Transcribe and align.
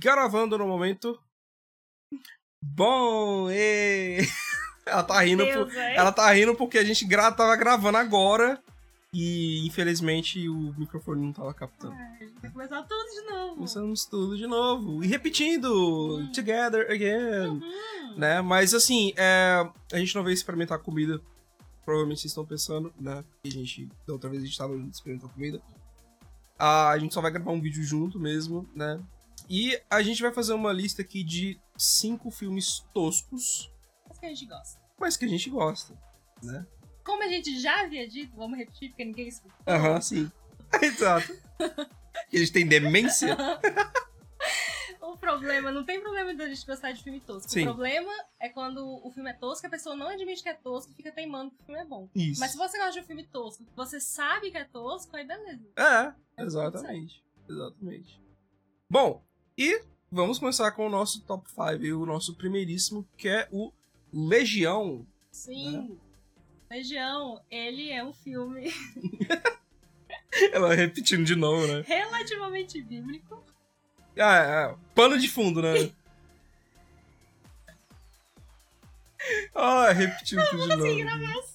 gravando 0.00 0.56
no 0.56 0.66
momento. 0.66 1.20
Bom, 2.62 3.50
e... 3.50 4.18
ela 4.86 5.02
tá 5.02 5.20
rindo, 5.20 5.44
Deus, 5.44 5.72
por... 5.72 5.76
ela 5.76 6.12
tá 6.12 6.32
rindo 6.32 6.54
porque 6.54 6.78
a 6.78 6.84
gente 6.84 7.04
gra... 7.06 7.30
tava 7.30 7.54
gravando 7.56 7.98
agora 7.98 8.62
e 9.12 9.66
infelizmente 9.66 10.48
o 10.48 10.74
microfone 10.78 11.22
não 11.22 11.32
tava 11.32 11.52
captando. 11.52 11.94
Ai, 11.94 12.16
a 12.20 12.24
gente 12.24 12.40
vai 12.40 12.50
começar 12.50 12.82
tudo 12.82 13.10
de 13.10 13.30
novo. 13.30 13.54
Começamos 13.56 14.04
tudo 14.04 14.36
de 14.36 14.46
novo 14.46 15.04
e 15.04 15.06
repetindo, 15.06 16.28
together 16.32 16.90
again, 16.90 17.48
Uhum. 17.48 18.16
né? 18.16 18.40
Mas 18.40 18.72
assim, 18.74 19.12
é... 19.16 19.68
a 19.92 19.98
gente 19.98 20.14
não 20.14 20.24
veio 20.24 20.34
experimentar 20.34 20.78
comida. 20.78 21.20
Provavelmente 21.84 22.20
vocês 22.20 22.30
estão 22.30 22.44
pensando, 22.44 22.92
né? 23.00 23.24
Que 23.42 23.48
a 23.48 23.52
gente, 23.52 23.88
da 24.06 24.12
outra 24.12 24.30
vez 24.30 24.42
a 24.42 24.46
gente 24.46 24.56
tava 24.56 24.76
experimentando 24.76 25.32
comida. 25.32 25.60
Ah, 26.58 26.90
a 26.90 26.98
gente 26.98 27.14
só 27.14 27.20
vai 27.22 27.30
gravar 27.30 27.52
um 27.52 27.60
vídeo 27.60 27.82
junto 27.82 28.20
mesmo, 28.20 28.68
né? 28.74 29.00
E 29.48 29.80
a 29.90 30.02
gente 30.02 30.22
vai 30.22 30.32
fazer 30.32 30.52
uma 30.52 30.72
lista 30.72 31.02
aqui 31.02 31.22
de 31.24 31.60
cinco 31.76 32.30
filmes 32.30 32.80
toscos, 32.94 33.70
Mas 34.08 34.18
que 34.18 34.26
a 34.26 34.28
gente 34.28 34.46
gosta. 34.46 34.80
mas 34.98 35.16
que 35.16 35.24
a 35.24 35.28
gente 35.28 35.50
gosta, 35.50 35.94
né? 36.42 36.66
Como 37.04 37.22
a 37.22 37.28
gente 37.28 37.58
já 37.60 37.82
havia 37.82 38.06
dito, 38.08 38.36
vamos 38.36 38.58
repetir 38.58 38.90
porque 38.90 39.04
ninguém 39.04 39.28
escutou. 39.28 39.56
Aham, 39.66 40.00
sim. 40.00 40.30
Exato. 40.82 41.32
A 41.60 42.36
gente 42.36 42.52
tem 42.52 42.66
demência. 42.66 43.36
O 45.02 45.16
problema, 45.16 45.70
não 45.72 45.84
tem 45.84 46.00
problema 46.00 46.32
da 46.34 46.48
gente 46.48 46.64
gostar 46.64 46.92
de 46.92 47.02
filme 47.02 47.20
tosco. 47.20 47.50
Sim. 47.50 47.62
O 47.62 47.64
problema 47.64 48.12
é 48.38 48.48
quando 48.48 48.86
o 49.04 49.10
filme 49.10 49.28
é 49.30 49.32
tosco 49.34 49.66
e 49.66 49.68
a 49.68 49.70
pessoa 49.70 49.96
não 49.96 50.08
admite 50.08 50.42
que 50.42 50.48
é 50.48 50.54
tosco 50.54 50.92
e 50.92 50.94
fica 50.94 51.10
teimando 51.10 51.50
que 51.50 51.60
o 51.62 51.64
filme 51.64 51.80
é 51.80 51.84
bom. 51.84 52.08
Isso. 52.14 52.38
Mas 52.40 52.52
se 52.52 52.56
você 52.56 52.78
gosta 52.78 52.92
de 52.92 53.00
um 53.00 53.04
filme 53.04 53.24
tosco, 53.26 53.66
você 53.74 54.00
sabe 54.00 54.50
que 54.50 54.56
é 54.56 54.64
tosco, 54.64 55.14
aí 55.16 55.26
beleza. 55.26 55.66
É, 55.76 56.14
É 56.36 56.44
exatamente. 56.44 57.24
Exatamente. 57.48 58.22
Bom, 58.88 59.22
e 59.60 59.82
vamos 60.10 60.38
começar 60.38 60.70
com 60.70 60.86
o 60.86 60.90
nosso 60.90 61.20
top 61.20 61.46
5, 61.50 61.84
e 61.84 61.92
o 61.92 62.06
nosso 62.06 62.34
primeiríssimo, 62.34 63.06
que 63.18 63.28
é 63.28 63.46
o 63.52 63.70
Legião. 64.10 65.06
Sim. 65.30 65.98
Legião, 66.70 67.38
ele 67.50 67.90
é 67.90 68.02
um 68.02 68.12
filme 68.14 68.72
Ela 70.50 70.74
repetindo 70.74 71.24
de 71.24 71.36
novo, 71.36 71.66
né? 71.66 71.84
relativamente 71.86 72.80
bíblico. 72.80 73.44
Ah, 74.18 74.36
é, 74.36 74.72
é, 74.72 74.76
pano 74.94 75.18
de 75.18 75.28
fundo, 75.28 75.60
né? 75.60 75.74
Ah, 79.54 79.92
repetindo 79.92 80.42
tudo 80.48 80.62
de 80.62 80.76
conseguir 80.76 81.04
novo. 81.04 81.49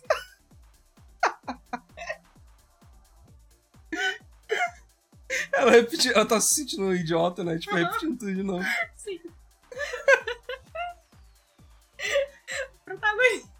Ela 5.56 5.72
repetiu, 5.72 6.14
ela 6.14 6.25
tá 6.25 6.39
se 6.39 6.53
sentindo 6.53 6.84
um 6.84 6.94
idiota, 6.94 7.44
né? 7.44 7.58
Tipo, 7.58 7.75
Aham. 7.75 7.86
repetindo 7.86 8.17
tudo 8.17 8.36
de 8.36 8.44
novo. 8.44 8.66
Sim. 8.95 9.20
Protagonista. 12.86 13.56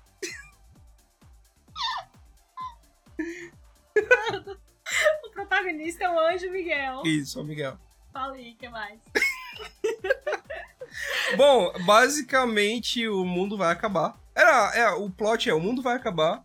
o 5.26 5.30
protagonista 5.32 6.04
é 6.04 6.10
o 6.10 6.20
Anjo 6.20 6.52
Miguel. 6.52 7.04
Isso, 7.06 7.40
ó, 7.40 7.44
Miguel. 7.44 7.78
Falei, 8.12 8.52
o 8.52 8.56
que 8.56 8.70
mais? 8.70 9.00
Bom, 11.36 11.74
basicamente 11.86 13.08
o 13.08 13.26
mundo 13.26 13.58
vai 13.58 13.72
acabar. 13.72 14.18
Era, 14.34 14.72
é, 14.76 14.90
o 14.92 15.10
plot 15.10 15.50
é, 15.50 15.54
o 15.54 15.60
mundo 15.60 15.82
vai 15.82 15.96
acabar. 15.96 16.44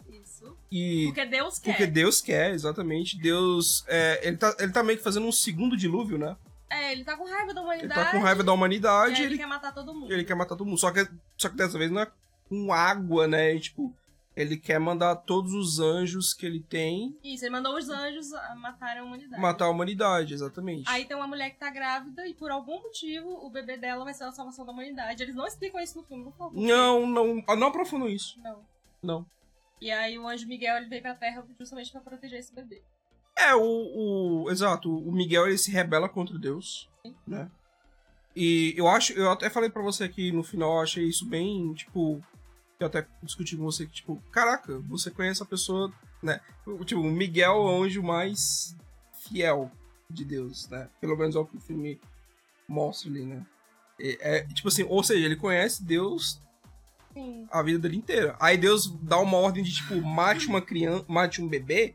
E... 0.71 1.07
Porque 1.07 1.27
Deus 1.27 1.59
quer. 1.59 1.71
Porque 1.71 1.87
Deus 1.87 2.21
quer, 2.21 2.51
exatamente. 2.53 3.19
Deus. 3.19 3.85
é, 3.89 4.21
ele, 4.27 4.37
tá, 4.37 4.55
ele 4.59 4.73
tá 4.73 4.83
meio 4.83 4.99
que 4.99 5.05
fazendo 5.05 5.27
um 5.27 5.33
segundo 5.33 5.77
dilúvio, 5.77 6.17
né? 6.19 6.37
É, 6.71 6.93
ele 6.93 7.05
tá 7.05 7.17
com 7.17 7.25
raiva 7.25 7.53
da 7.53 7.61
Ele 7.61 7.67
humanidade. 7.69 8.05
tá 8.05 8.11
com 8.13 8.19
raiva 8.21 8.45
da 8.45 8.53
humanidade 8.53 9.15
ele, 9.15 9.25
ele, 9.25 9.39
quer 9.39 9.47
matar 9.47 9.75
todo 9.75 9.93
mundo. 9.93 10.13
ele 10.13 10.25
quer 10.25 10.37
matar 10.37 10.55
todo 10.55 10.67
mundo. 10.69 10.79
Só 10.79 10.93
que, 10.93 11.09
só 11.37 11.49
que 11.49 11.57
dessa 11.57 11.77
vez 11.77 11.91
não 11.91 12.01
é 12.01 12.11
com 12.49 12.73
água, 12.73 13.27
né? 13.27 13.55
E, 13.55 13.59
tipo, 13.59 13.93
ele 14.37 14.57
quer 14.57 14.79
mandar 14.79 15.17
todos 15.17 15.53
os 15.53 15.81
anjos 15.81 16.33
que 16.33 16.47
ele 16.47 16.61
tem 16.61 17.17
Isso, 17.25 17.45
ele 17.45 17.51
mandou 17.51 17.77
os 17.77 17.89
anjos 17.89 18.29
matarem 18.57 19.03
a 19.03 19.05
humanidade. 19.05 19.43
matar 19.43 19.65
a 19.65 19.71
humanidade, 19.71 20.33
exatamente. 20.33 20.89
Aí 20.89 21.05
tem 21.05 21.17
uma 21.17 21.27
mulher 21.27 21.51
que 21.51 21.59
tá 21.59 21.71
grávida 21.71 22.27
e 22.29 22.35
por 22.35 22.51
algum 22.53 22.81
motivo 22.81 23.29
o 23.45 23.51
bebê 23.51 23.77
dela 23.77 24.05
vai 24.05 24.15
ser 24.15 24.25
a 24.25 24.33
salvação 24.33 24.65
da 24.65 24.71
humanidade. 24.73 25.23
Eles 25.23 25.35
não 25.35 25.47
explicam 25.47 25.81
isso 25.81 25.99
no 25.99 26.05
filme, 26.05 26.33
por 26.39 26.53
quê. 26.53 26.61
Não, 26.61 27.05
não, 27.05 27.43
ah, 27.49 27.57
não 27.57 27.67
aprofundou 27.67 28.09
isso. 28.09 28.39
Não. 28.41 28.63
Não. 29.03 29.27
E 29.81 29.91
aí 29.91 30.19
o 30.19 30.29
anjo 30.29 30.47
Miguel 30.47 30.77
ele 30.77 30.89
veio 30.89 31.03
pra 31.03 31.15
Terra 31.15 31.47
justamente 31.59 31.91
pra 31.91 32.01
proteger 32.01 32.39
esse 32.39 32.55
bebê. 32.55 32.83
É, 33.37 33.55
o, 33.55 33.63
o. 33.63 34.51
Exato, 34.51 34.95
o 34.95 35.11
Miguel 35.11 35.47
ele 35.47 35.57
se 35.57 35.71
rebela 35.71 36.09
contra 36.09 36.39
Deus, 36.39 36.91
né? 37.27 37.51
E 38.37 38.75
eu 38.77 38.87
acho, 38.87 39.13
eu 39.15 39.31
até 39.31 39.49
falei 39.49 39.71
pra 39.71 39.83
você 39.83 40.05
aqui 40.05 40.31
no 40.31 40.43
final, 40.43 40.75
eu 40.75 40.83
achei 40.83 41.05
isso 41.05 41.25
bem, 41.27 41.73
tipo. 41.75 42.23
Eu 42.79 42.87
até 42.87 43.07
discuti 43.23 43.57
com 43.57 43.65
você 43.65 43.87
que, 43.87 43.93
tipo, 43.93 44.23
caraca, 44.31 44.79
você 44.81 45.11
conhece 45.11 45.43
a 45.43 45.47
pessoa, 45.47 45.93
né? 46.23 46.41
Tipo, 46.87 47.03
o 47.03 47.11
Miguel 47.11 47.53
é 47.53 47.59
o 47.59 47.83
anjo 47.83 48.03
mais 48.03 48.75
fiel 49.13 49.71
de 50.09 50.25
Deus, 50.25 50.69
né? 50.69 50.89
Pelo 50.99 51.17
menos 51.17 51.37
é 51.37 51.39
o 51.39 51.47
que 51.47 51.59
o 51.59 51.61
filme 51.61 52.01
mostra 52.67 53.11
ali, 53.11 53.27
né? 53.27 53.47
É, 53.99 54.39
é, 54.39 54.47
tipo 54.47 54.69
assim, 54.69 54.85
ou 54.85 55.03
seja, 55.03 55.27
ele 55.27 55.37
conhece 55.37 55.85
Deus 55.85 56.41
Sim. 57.13 57.47
a 57.51 57.63
vida 57.63 57.79
dele 57.79 57.97
inteira. 57.97 58.37
Aí 58.41 58.57
Deus 58.57 58.87
dá 59.03 59.19
uma 59.19 59.37
ordem 59.37 59.63
de, 59.63 59.75
tipo, 59.75 60.01
mate 60.01 60.47
uma 60.47 60.63
criança, 60.63 61.05
mate 61.09 61.43
um 61.43 61.49
bebê, 61.49 61.95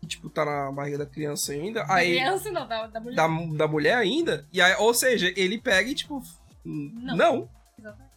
que, 0.00 0.06
tipo, 0.06 0.30
tá 0.30 0.44
na 0.44 0.72
barriga 0.72 0.98
da 0.98 1.06
criança 1.06 1.52
ainda. 1.52 1.84
Da 1.84 1.94
Aí, 1.94 2.16
criança 2.16 2.50
não, 2.50 2.66
da, 2.66 2.86
da 2.86 3.00
mulher. 3.00 3.16
da, 3.16 3.28
da 3.56 3.68
mulher 3.68 3.96
ainda. 3.96 4.46
E 4.52 4.60
aí, 4.60 4.74
ou 4.78 4.94
seja, 4.94 5.32
ele 5.36 5.60
pega 5.60 5.90
e, 5.90 5.94
tipo, 5.94 6.22
não. 6.64 7.16
Não. 7.16 7.50
Exatamente. 7.78 8.10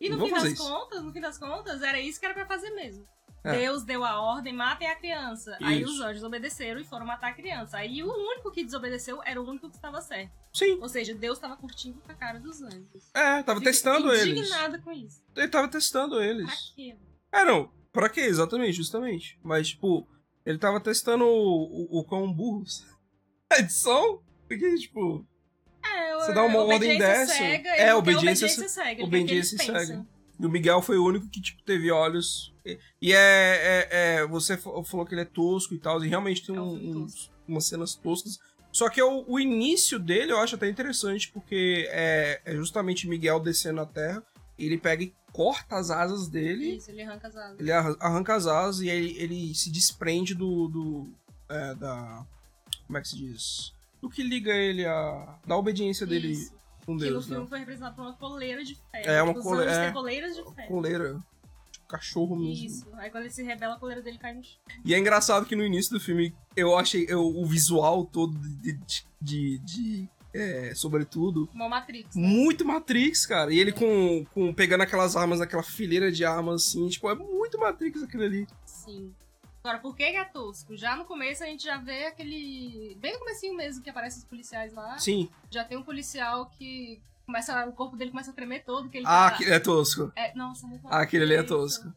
E 0.00 0.08
no 0.10 0.18
fim 0.18 0.32
das 0.32 0.44
isso. 0.44 0.62
contas, 0.62 1.02
no 1.02 1.12
fim 1.12 1.20
das 1.20 1.38
contas, 1.38 1.82
era 1.82 1.98
isso 1.98 2.20
que 2.20 2.26
era 2.26 2.34
pra 2.34 2.46
fazer 2.46 2.70
mesmo. 2.70 3.06
É. 3.44 3.58
Deus 3.58 3.84
deu 3.84 4.02
a 4.04 4.18
ordem, 4.20 4.54
matem 4.54 4.88
a 4.88 4.96
criança. 4.96 5.56
Aí 5.62 5.82
Isso. 5.82 5.92
os 5.92 6.00
anjos 6.00 6.22
obedeceram 6.24 6.80
e 6.80 6.84
foram 6.84 7.04
matar 7.04 7.28
a 7.30 7.34
criança. 7.34 7.76
Aí 7.76 8.02
o 8.02 8.10
único 8.10 8.50
que 8.50 8.64
desobedeceu 8.64 9.20
era 9.22 9.40
o 9.40 9.46
único 9.46 9.68
que 9.68 9.76
estava 9.76 10.00
certo. 10.00 10.32
Sim. 10.52 10.78
Ou 10.80 10.88
seja, 10.88 11.14
Deus 11.14 11.36
estava 11.36 11.54
curtindo 11.56 12.00
com 12.00 12.10
a 12.10 12.14
cara 12.14 12.40
dos 12.40 12.62
anjos. 12.62 13.10
É, 13.14 13.42
tava 13.42 13.60
Fico 13.60 13.70
testando 13.70 14.12
eles. 14.14 14.38
indignada 14.38 14.78
com 14.80 14.90
isso. 14.92 15.22
Ele 15.36 15.48
tava 15.48 15.68
testando 15.68 16.16
Pra 16.16 16.24
eles. 16.24 16.72
quê? 16.74 16.96
É, 17.30 17.44
não. 17.44 17.70
Pra 17.92 18.08
quê? 18.08 18.22
Exatamente, 18.22 18.72
justamente. 18.72 19.38
Mas, 19.42 19.68
tipo, 19.68 20.08
ele 20.46 20.56
tava 20.58 20.80
testando 20.80 21.24
o, 21.24 21.98
o, 21.98 22.00
o 22.00 22.04
quão 22.04 22.32
burros. 22.32 22.84
A 23.52 23.58
edição? 23.58 24.22
Porque, 24.48 24.74
tipo, 24.76 25.26
É, 25.84 26.14
Você 26.16 26.32
dá 26.32 26.42
uma 26.44 26.60
ordem 26.64 26.98
dessa? 26.98 27.34
Cega, 27.34 27.68
É, 27.70 27.94
obediência 27.94 28.46
obediência 28.46 28.68
cega. 28.68 29.04
obediência 29.04 29.58
cega. 29.58 30.06
E 30.38 30.44
o 30.46 30.50
Miguel 30.50 30.82
foi 30.82 30.98
o 30.98 31.04
único 31.06 31.28
que, 31.28 31.40
tipo, 31.40 31.62
teve 31.62 31.90
olhos. 31.90 32.52
E, 32.66 32.78
e 33.00 33.12
é, 33.12 33.18
é, 33.18 33.88
é- 34.20 34.26
Você 34.26 34.56
fa- 34.56 34.82
falou 34.84 35.06
que 35.06 35.14
ele 35.14 35.20
é 35.22 35.24
tosco 35.26 35.74
e 35.74 35.78
tal, 35.78 36.04
e 36.04 36.08
realmente 36.08 36.44
tem 36.44 36.56
É 36.56 36.60
um 36.60 36.74
um- 37.02 37.06
umas 37.46 37.66
cenas 37.66 37.94
toscas. 37.94 38.38
Só 38.72 38.88
que 38.88 39.00
o, 39.00 39.24
o 39.28 39.38
início 39.38 39.98
dele 39.98 40.32
eu 40.32 40.38
acho 40.40 40.56
até 40.56 40.68
interessante, 40.68 41.30
porque 41.30 41.86
é, 41.90 42.40
é 42.44 42.54
justamente 42.56 43.06
Miguel 43.06 43.38
descendo 43.38 43.80
a 43.80 43.86
terra. 43.86 44.22
Ele 44.58 44.76
pega 44.78 45.04
e 45.04 45.12
corta 45.32 45.76
as 45.76 45.90
asas 45.90 46.26
dele. 46.28 46.76
Isso, 46.76 46.90
ele 46.90 47.02
arranca 47.02 47.28
as 47.28 47.36
asas. 47.36 47.60
Ele 47.60 47.70
arran- 47.72 47.96
arranca 48.00 48.34
as 48.34 48.46
asas 48.46 48.80
e 48.82 48.88
ele, 48.88 49.16
ele 49.18 49.54
se 49.54 49.70
desprende 49.70 50.34
do. 50.34 50.68
do 50.68 51.08
é, 51.48 51.74
da. 51.76 52.24
Como 52.86 52.98
é 52.98 53.00
que 53.02 53.08
se 53.08 53.16
diz? 53.16 53.72
Do 54.02 54.10
que 54.10 54.22
liga 54.22 54.52
ele 54.52 54.84
a. 54.84 55.38
Da 55.46 55.56
obediência 55.56 56.04
dele 56.06 56.32
Isso. 56.32 56.52
Com 56.84 56.96
Que 56.96 57.04
no 57.04 57.10
Deus, 57.10 57.26
filme 57.26 57.42
né? 57.42 57.46
foi 57.48 57.58
representado 57.60 57.94
por 57.96 58.02
uma 58.02 58.12
coleira 58.14 58.64
de 58.64 58.74
ferro. 58.90 59.10
É, 59.10 59.22
uma 59.22 59.36
Os 59.36 59.42
cole- 59.42 59.62
anjos 59.64 59.76
é. 59.78 59.90
coleiras 59.92 60.36
de 60.36 60.42
ferro. 60.54 60.68
Coleira. 60.68 61.18
Cachorro 61.88 62.34
mesmo. 62.36 62.66
Isso. 62.66 62.86
Aí 62.94 63.10
quando 63.10 63.24
ele 63.24 63.32
se 63.32 63.42
rebela, 63.42 63.74
a 63.74 63.78
coleira 63.78 64.00
dele 64.02 64.18
cai 64.18 64.32
no 64.34 64.42
chão. 64.42 64.56
E 64.84 64.94
é 64.94 64.98
engraçado 64.98 65.44
que 65.46 65.54
no 65.54 65.62
início 65.64 65.92
do 65.92 66.00
filme 66.00 66.34
eu 66.56 66.76
achei 66.76 67.04
eu, 67.08 67.20
o 67.24 67.44
visual 67.46 68.04
todo 68.06 68.36
de. 68.38 68.72
de, 68.72 69.04
de- 69.20 69.58
de, 69.58 70.08
é, 70.32 70.74
sobretudo. 70.74 71.48
Uma 71.54 71.68
Matrix. 71.68 72.16
né? 72.16 72.26
Muito 72.26 72.64
Matrix, 72.64 73.24
cara. 73.26 73.52
E 73.52 73.58
ele 73.60 73.70
com, 73.70 74.24
com 74.34 74.52
pegando 74.52 74.80
aquelas 74.82 75.14
armas, 75.14 75.40
aquela 75.40 75.62
fileira 75.62 76.10
de 76.10 76.24
armas 76.24 76.66
assim, 76.66 76.88
tipo, 76.88 77.08
é 77.08 77.14
muito 77.14 77.58
Matrix 77.58 78.02
aquilo 78.02 78.24
ali. 78.24 78.46
Sim. 78.64 79.12
Agora, 79.64 79.78
por 79.78 79.96
que 79.96 80.10
que 80.10 80.16
é 80.18 80.24
tosco? 80.26 80.76
Já 80.76 80.94
no 80.94 81.06
começo 81.06 81.42
a 81.42 81.46
gente 81.46 81.64
já 81.64 81.78
vê 81.78 82.04
aquele. 82.04 82.94
Bem 83.00 83.14
no 83.14 83.18
comecinho 83.20 83.56
mesmo 83.56 83.82
que 83.82 83.88
aparecem 83.88 84.18
os 84.18 84.24
policiais 84.26 84.74
lá. 84.74 84.98
Sim. 84.98 85.30
Já 85.50 85.64
tem 85.64 85.78
um 85.78 85.82
policial 85.82 86.50
que 86.58 87.00
começa. 87.24 87.64
O 87.66 87.72
corpo 87.72 87.96
dele 87.96 88.10
começa 88.10 88.30
a 88.30 88.34
tremer 88.34 88.62
todo, 88.62 88.90
que 88.90 88.98
ele 88.98 89.06
Ah, 89.08 89.30
tá. 89.30 89.42
é 89.42 89.58
tosco. 89.58 90.12
É, 90.14 90.34
nossa, 90.34 90.66
muito 90.66 90.86
Ah, 90.86 91.00
aquele 91.00 91.24
ali 91.24 91.34
é 91.36 91.42
tosco. 91.42 91.90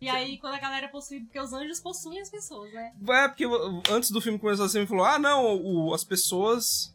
E 0.00 0.08
aí, 0.08 0.38
quando 0.38 0.54
a 0.54 0.58
galera 0.58 0.86
é 0.86 0.88
possuída, 0.88 1.26
porque 1.26 1.38
os 1.38 1.52
anjos 1.52 1.78
possuem 1.78 2.22
as 2.22 2.30
pessoas, 2.30 2.72
né? 2.72 2.94
É, 3.06 3.28
porque 3.28 3.44
antes 3.90 4.10
do 4.10 4.22
filme 4.22 4.38
começar, 4.38 4.66
você 4.66 4.80
me 4.80 4.86
falou: 4.86 5.04
ah, 5.04 5.18
não, 5.18 5.56
o- 5.62 5.92
as 5.92 6.02
pessoas. 6.02 6.94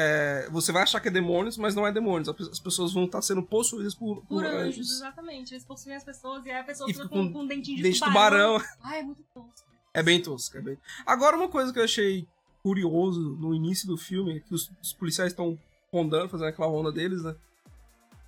É, 0.00 0.48
você 0.50 0.70
vai 0.70 0.82
achar 0.84 1.00
que 1.00 1.08
é 1.08 1.10
demônios, 1.10 1.56
mas 1.56 1.74
não 1.74 1.84
é 1.84 1.90
demônios. 1.92 2.28
As 2.28 2.40
as 2.48 2.60
pessoas 2.60 2.92
vão 2.92 3.04
estar 3.04 3.20
sendo 3.20 3.42
possuídas 3.42 3.94
por, 3.96 4.18
por, 4.18 4.26
Por 4.28 4.44
anjos, 4.44 4.60
anjos. 4.78 4.90
exatamente. 4.96 5.54
Eles 5.54 5.64
possuem 5.64 5.96
as 5.96 6.04
pessoas 6.04 6.46
e 6.46 6.50
aí 6.50 6.60
a 6.60 6.64
pessoa 6.64 6.88
E 6.88 6.94
fica 6.94 7.08
com, 7.08 7.32
com 7.32 7.40
um 7.40 7.46
dentinho 7.46 7.78
de 7.78 7.82
Dente 7.82 7.98
de 7.98 8.04
tubarão. 8.04 8.58
tubarão. 8.58 8.76
Ai, 8.82 9.00
é 9.00 9.02
muito 9.02 9.24
tosco. 9.34 9.68
É 9.92 10.02
bem 10.02 10.22
tosco, 10.22 10.56
é 10.56 10.60
bem. 10.60 10.78
Agora, 11.04 11.36
uma 11.36 11.48
coisa 11.48 11.72
que 11.72 11.80
eu 11.80 11.84
achei 11.84 12.24
curioso 12.62 13.36
no 13.40 13.52
início 13.54 13.88
do 13.88 13.96
filme 13.96 14.36
é 14.36 14.40
que 14.40 14.54
os, 14.54 14.70
os 14.80 14.92
policiais 14.92 15.32
estão 15.32 15.58
rondando, 15.92 16.28
fazendo 16.28 16.48
aquela 16.48 16.68
ronda 16.68 16.92
deles, 16.92 17.24
né? 17.24 17.34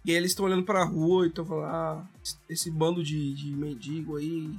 E 0.05 0.11
aí 0.11 0.17
eles 0.17 0.31
estão 0.33 0.47
olhando 0.47 0.65
pra 0.65 0.83
rua 0.83 1.27
e 1.27 1.29
estão 1.29 1.45
falando, 1.45 1.67
ah, 1.67 2.09
esse 2.49 2.71
bando 2.71 3.03
de, 3.05 3.35
de 3.35 3.53
mendigo 3.55 4.17
aí, 4.17 4.51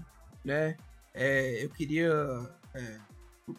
né? 0.46 0.78
É, 1.14 1.66
eu 1.66 1.70
queria 1.72 2.14
é, 2.74 3.00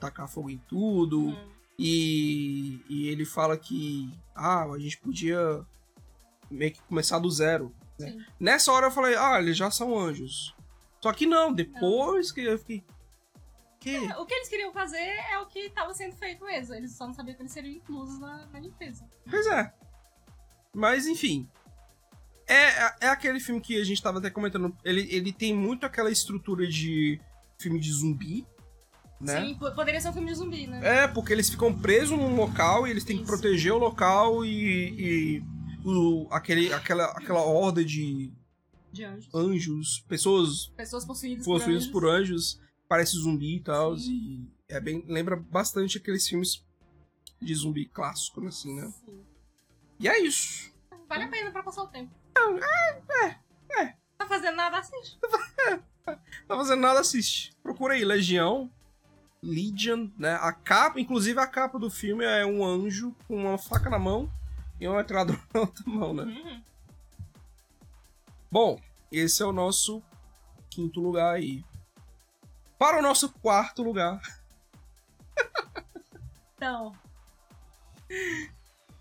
tacar 0.01 0.29
fogo 0.29 0.49
em 0.49 0.59
tudo. 0.69 1.21
Uhum. 1.27 1.62
E, 1.79 2.81
e 2.89 3.09
ele 3.09 3.25
fala 3.25 3.57
que, 3.57 4.13
ah, 4.35 4.65
a 4.65 4.79
gente 4.79 4.99
podia 4.99 5.65
meio 6.51 6.73
que 6.73 6.83
começar 6.83 7.19
do 7.19 7.31
zero. 7.31 7.75
né? 7.99 8.25
Nessa 8.39 8.73
hora 8.73 8.87
eu 8.87 8.91
falei, 8.91 9.17
ah, 9.17 9.39
eles 9.41 9.57
já 9.57 9.71
são 9.71 9.99
anjos. 9.99 10.55
Só 11.01 11.13
que 11.13 11.27
não, 11.27 11.53
depois 11.53 12.31
que 12.31 12.43
eu 12.43 12.59
fiquei. 12.59 12.85
Que? 13.81 13.99
O 13.99 14.25
que 14.25 14.35
eles 14.35 14.49
queriam 14.49 14.73
fazer 14.73 14.97
é 14.97 15.39
o 15.39 15.47
que 15.47 15.59
estava 15.59 15.93
sendo 15.93 16.15
feito 16.15 16.45
mesmo. 16.45 16.73
Eles 16.73 16.93
só 16.93 17.05
não 17.05 17.15
sabiam 17.15 17.35
que 17.35 17.43
eles 17.43 17.51
seriam 17.51 17.75
inclusos 17.75 18.21
na, 18.21 18.47
na 18.47 18.61
limpeza. 18.61 19.05
Pois 19.29 19.45
é. 19.49 19.75
Mas 20.73 21.07
enfim. 21.07 21.49
É, 22.47 23.07
é 23.07 23.09
aquele 23.09 23.41
filme 23.41 23.61
que 23.61 23.81
a 23.81 23.85
gente 23.85 24.01
tava 24.01 24.19
até 24.19 24.31
comentando. 24.31 24.77
Ele, 24.85 25.09
ele 25.11 25.33
tem 25.33 25.53
muito 25.53 25.85
aquela 25.85 26.11
estrutura 26.13 26.67
de 26.69 27.21
filme 27.59 27.81
de 27.81 27.93
zumbi. 27.93 28.47
Né? 29.23 29.41
Sim, 29.41 29.55
po- 29.55 29.71
poderia 29.73 30.01
ser 30.01 30.09
um 30.09 30.13
filme 30.13 30.29
de 30.29 30.35
zumbi, 30.35 30.67
né? 30.67 30.81
É, 31.05 31.09
porque 31.09 31.33
eles 31.33 31.49
ficam 31.49 31.73
presos 31.73 32.19
num 32.19 32.35
local 32.35 32.87
e 32.87 32.91
eles 32.91 33.05
têm 33.05 33.17
que 33.17 33.23
Isso. 33.23 33.31
proteger 33.33 33.73
o 33.73 33.79
local 33.79 34.45
e, 34.45 35.39
e 35.39 35.43
o, 35.85 36.27
aquele, 36.31 36.73
aquela, 36.73 37.05
aquela 37.13 37.41
horda 37.43 37.85
de 37.85 38.33
De 38.93 39.05
anjos. 39.05 39.33
anjos, 39.35 40.05
pessoas 40.09 40.67
Pessoas 40.77 41.05
possuídas, 41.05 41.45
possuídas 41.45 41.87
por 41.87 42.03
por 42.03 42.11
anjos. 42.11 42.57
anjos, 42.57 42.61
parece 42.89 43.17
zumbi 43.17 43.57
e 43.57 43.61
tal, 43.61 43.97
Sim. 43.97 44.11
e 44.13 44.53
é 44.75 44.81
bem, 44.81 45.05
lembra 45.07 45.37
bastante 45.37 45.99
aqueles 45.99 46.27
filmes 46.27 46.65
de 47.41 47.55
zumbi 47.55 47.87
clássico, 47.87 48.45
assim, 48.47 48.75
né? 48.75 48.93
Sim. 49.05 49.21
E 50.01 50.09
é 50.09 50.21
isso. 50.21 50.73
Vale 51.09 51.25
a 51.25 51.29
pena 51.29 51.51
pra 51.53 51.63
passar 51.63 51.83
o 51.85 51.87
tempo. 51.89 52.11
é, 52.37 53.83
é. 53.83 53.95
Tá 54.19 54.27
fazendo 54.27 54.57
nada, 54.57 54.79
assiste. 54.79 55.17
Tá 56.05 56.57
fazendo 56.57 56.81
nada, 56.81 56.99
assiste. 56.99 57.53
Procura 57.63 57.95
aí, 57.95 58.05
Legião, 58.05 58.69
Legion, 59.43 60.09
né? 60.17 60.35
A 60.41 60.53
capa, 60.53 61.01
inclusive 61.01 61.39
a 61.41 61.47
capa 61.47 61.79
do 61.79 61.91
filme 61.91 62.25
é 62.25 62.47
um 62.47 62.65
anjo 62.65 63.15
com 63.27 63.37
uma 63.37 63.59
faca 63.59 63.91
na 63.91 63.99
mão 63.99 64.31
e 64.81 64.87
uma 64.87 64.99
metralhadora 64.99 65.41
na 65.53 65.61
outra 65.61 65.85
mão, 65.87 66.15
né? 66.15 66.23
Uhum. 66.25 66.63
Bom, 68.51 68.81
esse 69.11 69.43
é 69.43 69.47
o 69.47 69.53
nosso 69.53 70.03
quinto 70.71 71.01
lugar 71.01 71.35
aí. 71.35 71.65
Para 72.79 72.99
o 72.99 73.03
nosso 73.03 73.29
quarto 73.31 73.83
lugar, 73.83 74.21
Então. 76.57 76.95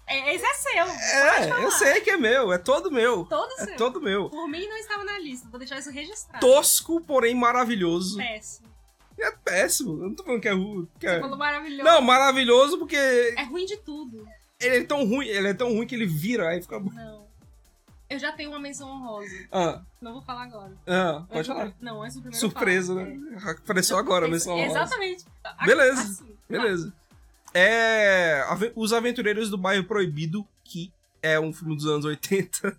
É, 0.08 0.34
esse 0.36 0.44
é 0.46 0.54
seu. 0.56 0.86
É, 0.86 1.64
eu 1.64 1.72
sei 1.72 2.02
que 2.02 2.10
é 2.10 2.18
meu, 2.18 2.52
é 2.52 2.58
todo 2.58 2.92
meu. 2.92 3.26
Todo 3.26 3.52
É 3.60 3.66
seu. 3.66 3.76
todo 3.78 4.02
meu. 4.02 4.30
Por 4.30 4.48
mim 4.48 4.68
não 4.68 4.78
estava 4.78 5.04
na 5.04 5.20
lista. 5.20 5.48
Vou 5.50 5.60
deixar 5.60 5.78
isso 5.78 5.92
registrado. 5.92 6.40
Tosco, 6.46 7.00
porém 7.02 7.36
maravilhoso. 7.36 8.18
Péssimo. 8.18 8.71
É 9.20 9.32
péssimo. 9.32 9.92
Eu 9.94 10.10
não 10.10 10.16
tô 10.16 10.24
falando 10.24 10.42
que 10.42 10.48
é 10.48 10.54
ruim. 10.54 10.88
que 11.00 11.06
é- 11.08 11.16
Você 11.16 11.22
falou 11.22 11.38
maravilhoso. 11.38 11.84
Não, 11.84 12.02
maravilhoso 12.02 12.78
porque 12.80 12.96
É 12.96 13.44
ruim 13.44 13.66
de 13.66 13.78
tudo. 13.78 14.28
ele 14.60 14.78
é 14.78 14.84
tão 14.84 15.06
ruim, 15.06 15.28
ele 15.28 15.48
é 15.48 15.54
tão 15.54 15.70
ruim 15.74 15.86
que 15.88 15.94
ele 15.96 16.06
vira, 16.08 16.50
aí 16.50 16.62
fica 16.62 16.80
bom. 16.80 16.92
Não. 16.92 17.30
Eu 18.10 18.20
já 18.20 18.32
tenho 18.34 18.50
uma 18.50 18.60
menção 18.60 18.90
honrosa. 18.90 19.30
Ah, 19.52 19.82
Não 20.02 20.12
vou 20.14 20.22
falar 20.22 20.44
agora. 20.44 20.74
ah, 20.86 21.24
pode 21.30 21.48
do 21.48 21.54
falar. 21.54 21.66
pri- 21.72 21.76
Não, 21.80 22.02
antes 22.04 22.16
do 22.18 22.22
primeiro 22.24 22.40
Surpresa, 22.42 22.94
né? 22.96 23.18
Apareceu 23.64 23.98
agora, 23.98 24.28
É. 24.28 24.30
menção 24.30 24.54
honrosa. 24.58 24.80
Exatamente. 24.80 25.26
A- 25.44 25.66
Beleza, 25.66 26.02
assim. 26.02 26.38
Beleza. 26.50 26.94
É. 27.54 28.44
Os 28.76 28.92
Aventureiros 28.92 29.50
do 29.50 29.58
Bairro 29.58 29.86
Proibido, 29.86 30.46
que 30.64 30.92
é 31.22 31.40
um 31.40 31.54
filme 31.54 31.76
dos 31.76 31.86
anos 31.88 32.04
80. 32.06 32.78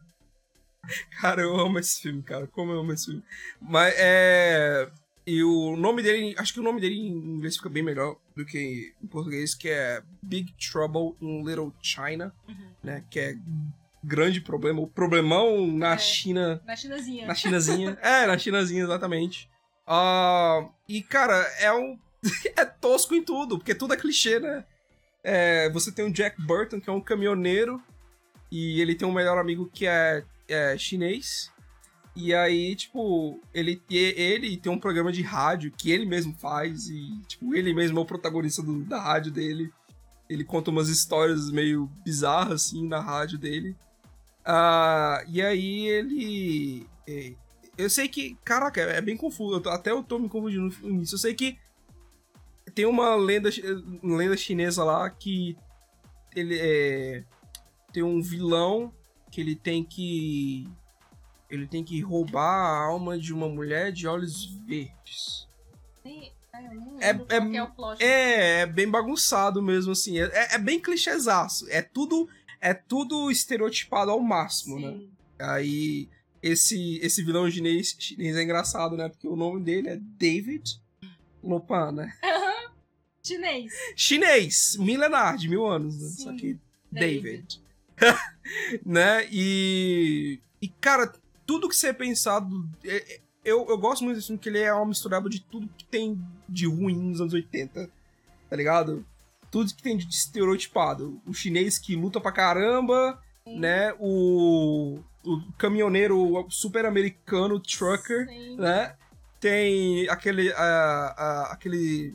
Cara, 1.20 1.40
eu 1.42 1.54
amo 1.58 1.78
esse 1.78 2.00
filme, 2.02 2.22
cara. 2.22 2.46
Como 2.48 2.72
eu 2.72 2.80
amo 2.80 2.92
esse 2.92 3.06
filme. 3.06 3.22
Mas 3.60 3.94
é. 3.96 4.90
E 5.26 5.42
o 5.44 5.76
nome 5.76 6.02
dele. 6.02 6.34
Acho 6.36 6.52
que 6.52 6.60
o 6.60 6.62
nome 6.64 6.80
dele 6.80 6.96
em 6.96 7.08
inglês 7.08 7.56
fica 7.56 7.68
bem 7.68 7.82
melhor 7.82 8.16
do 8.36 8.44
que 8.44 8.92
em 9.02 9.06
português, 9.06 9.54
que 9.54 9.68
é 9.68 10.02
Big 10.22 10.52
Trouble 10.54 11.14
in 11.20 11.44
Little 11.44 11.72
China, 11.80 12.34
Uhum. 12.48 12.70
né? 12.82 13.04
Que 13.08 13.20
é 13.20 13.36
grande 14.02 14.40
problema. 14.40 14.80
O 14.80 14.86
problemão 14.88 15.64
na 15.66 15.94
É. 15.94 15.98
China. 15.98 16.60
Na 16.66 16.74
Chinazinha. 16.74 17.26
Na 17.26 17.34
Chinazinha. 17.34 17.98
é, 18.02 18.26
na 18.26 18.36
Chinazinha, 18.36 18.82
exatamente. 18.82 19.48
Ah, 19.86 20.68
e, 20.88 21.02
cara, 21.02 21.34
é 21.60 21.72
um. 21.72 21.96
é 22.56 22.64
tosco 22.64 23.14
em 23.14 23.22
tudo, 23.22 23.58
porque 23.58 23.74
tudo 23.74 23.94
é 23.94 23.96
clichê, 23.96 24.40
né? 24.40 24.64
É, 25.22 25.70
você 25.70 25.92
tem 25.92 26.04
o 26.04 26.12
Jack 26.12 26.40
Burton, 26.42 26.80
que 26.80 26.90
é 26.90 26.92
um 26.92 27.00
caminhoneiro, 27.00 27.80
e 28.50 28.80
ele 28.80 28.96
tem 28.96 29.06
um 29.06 29.12
melhor 29.12 29.38
amigo 29.38 29.70
que 29.72 29.86
é, 29.86 30.24
é 30.48 30.76
chinês. 30.76 31.51
E 32.14 32.34
aí, 32.34 32.76
tipo, 32.76 33.40
ele, 33.54 33.80
ele 33.90 34.56
tem 34.58 34.70
um 34.70 34.78
programa 34.78 35.10
de 35.10 35.22
rádio 35.22 35.72
que 35.72 35.90
ele 35.90 36.04
mesmo 36.04 36.34
faz, 36.34 36.88
e, 36.88 37.18
tipo, 37.26 37.54
ele 37.54 37.72
mesmo 37.72 37.98
é 37.98 38.02
o 38.02 38.06
protagonista 38.06 38.62
do- 38.62 38.84
da 38.84 39.00
rádio 39.00 39.32
dele. 39.32 39.72
Ele 40.28 40.44
conta 40.44 40.70
umas 40.70 40.88
histórias 40.88 41.50
meio 41.50 41.86
bizarras, 42.04 42.66
assim, 42.66 42.86
na 42.86 43.00
rádio 43.00 43.38
dele. 43.38 43.74
Ah, 44.44 45.24
e 45.28 45.40
aí 45.40 45.86
ele. 45.86 46.86
é, 47.06 47.32
eu 47.78 47.88
sei 47.88 48.08
que. 48.08 48.36
Caraca, 48.44 48.80
é 48.80 49.00
bem 49.00 49.16
confuso. 49.16 49.56
eu 49.56 49.60
tô- 49.60 49.70
Até 49.70 49.90
eu 49.90 50.02
tô 50.02 50.18
me 50.18 50.28
confundindo 50.28 50.74
nisso. 50.88 51.14
Eu 51.14 51.18
sei 51.18 51.32
que 51.34 51.56
tem 52.74 52.84
uma 52.86 53.14
lenda, 53.14 53.50
lenda 54.02 54.36
chinesa 54.36 54.84
lá 54.84 55.08
que 55.10 55.56
ele 56.34 56.58
é. 56.58 57.24
Tem 57.92 58.02
um 58.02 58.20
vilão 58.20 58.92
que 59.30 59.40
ele 59.40 59.54
tem 59.56 59.82
que. 59.84 60.66
Ele 61.52 61.66
tem 61.66 61.84
que 61.84 62.00
roubar 62.00 62.42
a 62.42 62.86
alma 62.86 63.18
de 63.18 63.30
uma 63.32 63.46
mulher 63.46 63.92
de 63.92 64.08
olhos 64.08 64.46
verdes. 64.66 65.46
Sim, 66.02 66.30
é, 66.98 67.10
É- 67.10 67.10
é- 67.10 67.36
é. 68.00 68.06
É, 68.06 68.60
é 68.62 68.66
bem 68.66 68.88
bagunçado 68.88 69.60
mesmo, 69.60 69.92
assim. 69.92 70.18
É, 70.18 70.24
é- 70.32 70.54
é 70.54 70.58
bem 70.58 70.80
clichêzaço. 70.80 71.68
É 71.68 71.82
tudo, 71.82 72.26
é 72.58 72.72
tudo 72.72 73.30
estereotipado 73.30 74.10
ao 74.10 74.18
máximo, 74.18 74.80
né? 74.80 74.92
Sim. 74.92 75.10
Aí, 75.38 76.08
esse, 76.42 76.98
esse 77.02 77.22
vilão 77.22 77.50
chinês, 77.50 77.94
chinês 77.98 78.34
é 78.34 78.42
engraçado, 78.42 78.96
né? 78.96 79.10
Porque 79.10 79.28
o 79.28 79.36
nome 79.36 79.62
dele 79.62 79.88
é 79.90 79.96
David 80.00 80.80
Lopan, 81.44 81.92
né? 81.92 82.12
Chinês. 83.22 83.72
Chinês, 83.94 84.76
milenar, 84.78 85.36
de 85.36 85.48
mil 85.50 85.66
anos, 85.66 86.00
né? 86.00 86.08
Sim. 86.08 86.22
Só 86.22 86.32
que 86.34 86.58
David. 86.90 87.22
David. 87.22 87.62
né? 88.86 89.28
E, 89.30 90.40
e, 90.62 90.68
cara, 90.68 91.12
tudo 91.46 91.68
que 91.68 91.76
você 91.76 91.88
é 91.88 91.92
pensado... 91.92 92.68
é- 92.84 93.14
é- 93.14 93.20
eu, 93.44 93.66
eu 93.68 93.76
gosto 93.76 94.04
muito 94.04 94.16
desse 94.16 94.28
filme, 94.28 94.40
que 94.40 94.48
ele 94.48 94.60
é 94.60 94.72
uma 94.72 94.86
misturada 94.86 95.28
de 95.28 95.40
tudo 95.40 95.68
que 95.76 95.84
tem 95.84 96.16
de 96.48 96.66
ruim 96.68 96.94
nos 96.96 97.20
anos 97.20 97.32
80, 97.32 97.90
tá 98.48 98.56
ligado? 98.56 99.04
Tudo 99.50 99.74
que 99.74 99.82
tem 99.82 99.96
de 99.96 100.06
estereotipado. 100.08 101.20
O 101.26 101.34
chinês 101.34 101.76
que 101.76 101.96
luta 101.96 102.20
pra 102.20 102.30
caramba, 102.30 103.20
Sim. 103.44 103.58
né? 103.58 103.92
O, 103.98 105.00
o 105.24 105.42
caminhoneiro 105.58 106.46
super 106.48 106.86
americano, 106.86 107.58
trucker, 107.58 108.28
Sim. 108.28 108.56
né? 108.58 108.94
Tem 109.40 110.08
aquele. 110.08 110.52
ah, 110.52 111.14
ah, 111.18 111.48
aquele. 111.52 112.14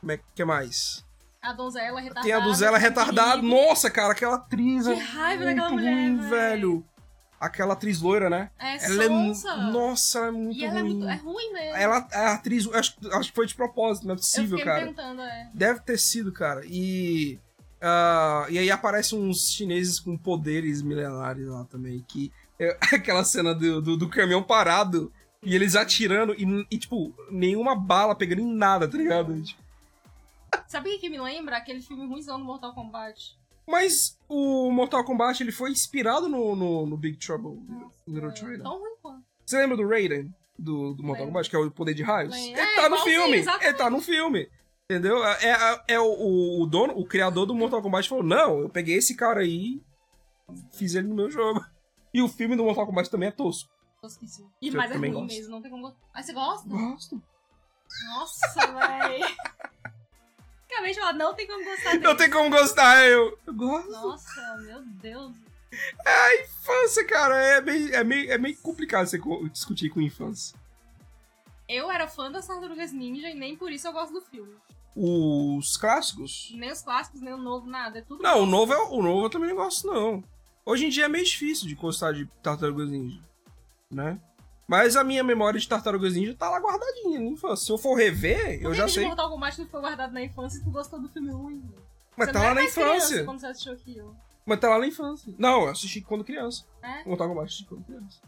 Como 0.00 0.10
é 0.12 0.18
que 0.34 0.42
é 0.42 0.44
mais? 0.44 1.06
A 1.40 1.52
donzela 1.52 2.00
retardada. 2.00 2.26
Tem 2.26 2.32
a 2.34 2.40
donzela 2.40 2.76
retardada. 2.76 3.40
Perigo. 3.40 3.46
Nossa, 3.54 3.88
cara, 3.88 4.12
aquela 4.12 4.34
atriz. 4.34 4.84
Que 4.84 4.92
é 4.92 4.96
raiva 4.96 5.44
daquela 5.44 5.70
mulher, 5.70 5.92
ruim, 5.94 6.16
véi. 6.18 6.28
velho. 6.28 6.84
Aquela 7.38 7.74
atriz 7.74 8.00
loira, 8.00 8.30
né? 8.30 8.50
É 8.58 8.84
ela 8.84 9.04
é. 9.04 9.08
sonsa. 9.08 9.56
Nossa, 9.56 10.18
ela 10.18 10.28
é 10.28 10.30
muito 10.30 10.58
E 10.58 10.64
ela 10.64 10.78
é, 10.78 10.82
ruim. 10.82 10.94
muito, 10.94 11.08
é 11.08 11.16
ruim 11.16 11.52
mesmo. 11.52 11.76
Ela, 11.76 12.08
a 12.12 12.32
atriz, 12.32 12.66
acho, 12.72 12.96
acho 13.12 13.28
que 13.30 13.34
foi 13.34 13.46
de 13.46 13.54
propósito, 13.54 14.04
não 14.04 14.12
é 14.12 14.14
eu 14.14 14.18
possível, 14.18 14.58
fiquei 14.58 14.72
cara. 14.72 14.86
tentando, 14.86 15.20
é. 15.20 15.50
Deve 15.52 15.80
ter 15.80 15.98
sido, 15.98 16.32
cara. 16.32 16.62
E. 16.64 17.38
ah, 17.80 18.46
e 18.48 18.58
aí 18.58 18.70
aparecem 18.70 19.18
uns 19.18 19.50
chineses 19.50 20.00
com 20.00 20.16
poderes 20.16 20.80
milenares 20.82 21.46
lá 21.46 21.64
também. 21.64 22.04
Que 22.08 22.32
é 22.58 22.76
aquela 22.94 23.24
cena 23.24 23.54
do, 23.54 23.82
do, 23.82 23.96
do 23.96 24.08
caminhão 24.08 24.42
parado 24.42 25.12
e 25.42 25.54
eles 25.54 25.76
atirando 25.76 26.34
e, 26.34 26.66
e, 26.70 26.78
tipo, 26.78 27.14
nenhuma 27.30 27.76
bala 27.76 28.16
pegando 28.16 28.40
em 28.40 28.52
nada, 28.52 28.88
tá 28.88 28.96
ligado? 28.96 29.42
Sabe 30.66 30.88
o 30.88 30.92
que 30.92 30.98
que 30.98 31.08
me 31.10 31.20
lembra? 31.20 31.56
Aquele 31.56 31.80
filme 31.80 32.06
ruimzão 32.06 32.38
do 32.38 32.44
Mortal 32.44 32.74
Kombat. 32.74 33.36
Mas 33.66 34.18
o 34.28 34.70
Mortal 34.70 35.04
Kombat 35.04 35.42
ele 35.42 35.52
foi 35.52 35.70
inspirado 35.70 36.28
no, 36.28 36.54
no, 36.54 36.86
no 36.86 36.96
Big 36.96 37.16
Trouble 37.18 37.58
in 38.06 38.14
Little 38.14 38.30
é 38.30 38.36
China. 38.36 38.62
Tão 38.62 38.78
ruim 38.78 38.94
quanto. 39.02 39.24
Você 39.44 39.58
lembra 39.58 39.76
do 39.76 39.88
Raiden? 39.88 40.34
Do, 40.58 40.94
do 40.94 41.02
Mortal. 41.02 41.26
Kombat, 41.26 41.50
que 41.50 41.56
é 41.56 41.58
o 41.58 41.70
poder 41.70 41.94
de 41.94 42.02
raios? 42.02 42.32
Lembro. 42.32 42.60
Ele 42.60 42.60
É, 42.60 42.74
tá 42.76 42.82
no 42.82 42.86
igualzinho, 42.96 43.22
filme! 43.22 43.36
exatamente. 43.38 43.68
Ele 43.68 43.76
tá 43.76 43.90
no 43.90 44.00
filme! 44.00 44.48
Entendeu? 44.88 45.24
É, 45.24 45.44
é, 45.44 45.94
é 45.94 46.00
o, 46.00 46.60
o 46.62 46.66
dono, 46.66 46.92
o 46.96 47.04
criador 47.04 47.44
do 47.44 47.54
Mortal 47.54 47.82
Kombat 47.82 48.08
falou: 48.08 48.22
Não, 48.24 48.60
eu 48.60 48.68
peguei 48.70 48.96
esse 48.96 49.16
cara 49.16 49.40
aí 49.40 49.82
fiz 50.72 50.94
ele 50.94 51.08
no 51.08 51.14
meu 51.16 51.28
jogo. 51.30 51.64
E 52.14 52.22
o 52.22 52.28
filme 52.28 52.54
do 52.56 52.62
Mortal 52.64 52.86
Kombat 52.86 53.10
também 53.10 53.28
é 53.28 53.32
tosco. 53.32 53.68
Tosquíssimo. 54.00 54.48
E 54.62 54.70
mas 54.70 54.90
é 54.92 54.96
ruim 54.96 55.10
gosto. 55.12 55.26
mesmo, 55.26 55.50
não 55.50 55.60
tem 55.60 55.70
como 55.70 55.82
gostar. 55.82 55.98
Ah, 56.14 56.22
você 56.22 56.32
gosta? 56.32 56.68
Gosto. 56.68 57.22
Nossa, 58.06 58.66
véi. 58.72 59.20
Não 61.14 61.34
tem 61.34 61.46
como 61.46 61.64
gostar 61.64 61.90
dele. 61.90 62.04
Não 62.04 62.16
tem 62.16 62.30
como 62.30 62.50
gostar, 62.50 63.06
eu, 63.06 63.38
eu 63.46 63.54
gosto. 63.54 63.90
Nossa, 63.90 64.56
meu 64.58 64.82
Deus. 64.82 65.32
Infância, 66.42 67.04
cara, 67.06 67.36
é 67.36 67.60
meio, 67.60 67.94
é 67.94 68.04
meio, 68.04 68.32
é 68.32 68.38
meio 68.38 68.56
complicado 68.58 69.06
você 69.06 69.20
discutir 69.50 69.90
com 69.90 70.00
infância. 70.00 70.56
Eu 71.68 71.90
era 71.90 72.06
fã 72.06 72.30
das 72.30 72.46
Tartarugas 72.46 72.92
Ninja 72.92 73.28
e 73.28 73.34
nem 73.34 73.56
por 73.56 73.72
isso 73.72 73.86
eu 73.86 73.92
gosto 73.92 74.12
do 74.12 74.20
filme. 74.20 74.54
Os 74.94 75.76
clássicos? 75.76 76.52
Nem 76.54 76.70
os 76.72 76.80
clássicos, 76.80 77.20
nem 77.20 77.34
o 77.34 77.38
novo, 77.38 77.66
nada. 77.66 77.98
É 77.98 78.02
tudo 78.02 78.22
Não, 78.22 78.42
o 78.42 78.46
novo, 78.46 78.72
é, 78.72 78.78
o 78.78 79.02
novo 79.02 79.26
eu 79.26 79.30
também 79.30 79.50
não 79.50 79.56
gosto, 79.56 79.86
não. 79.86 80.24
Hoje 80.64 80.86
em 80.86 80.88
dia 80.88 81.04
é 81.04 81.08
meio 81.08 81.24
difícil 81.24 81.68
de 81.68 81.74
gostar 81.74 82.12
de 82.12 82.26
Tartarugas 82.42 82.88
Ninja, 82.88 83.20
né? 83.90 84.18
Mas 84.66 84.96
a 84.96 85.04
minha 85.04 85.22
memória 85.22 85.60
de 85.60 85.68
Tartarugas 85.68 86.14
Ninja 86.14 86.34
tá 86.34 86.50
lá 86.50 86.58
guardadinha 86.58 87.20
na 87.20 87.26
infância. 87.26 87.66
Se 87.66 87.72
eu 87.72 87.78
for 87.78 87.94
rever, 87.94 88.54
eu 88.54 88.62
Por 88.62 88.70
que 88.72 88.76
já 88.76 88.88
sei. 88.88 89.04
Mortal 89.06 89.30
Kombat 89.30 89.60
não 89.60 89.68
foi 89.68 89.80
guardado 89.80 90.12
na 90.12 90.22
infância 90.22 90.58
e 90.58 90.64
tu 90.64 90.70
gostou 90.70 91.00
do 91.00 91.08
filme 91.08 91.30
ruim? 91.30 91.62
Mas 92.16 92.26
Você 92.28 92.32
tá 92.32 92.42
lá 92.42 92.54
na 92.54 92.64
infância. 92.64 93.24
quando 93.24 93.38
você 93.38 93.46
assistiu 93.46 93.72
aquilo. 93.74 94.16
Mas 94.44 94.58
tá 94.60 94.68
lá 94.68 94.78
na 94.78 94.86
infância. 94.86 95.34
Não, 95.38 95.62
eu 95.62 95.68
assisti 95.68 96.00
quando 96.00 96.24
criança. 96.24 96.64
É? 96.82 97.04
Mortal 97.04 97.28
Kombat 97.28 97.46
assisti 97.46 97.64
quando 97.64 97.84
criança. 97.84 98.20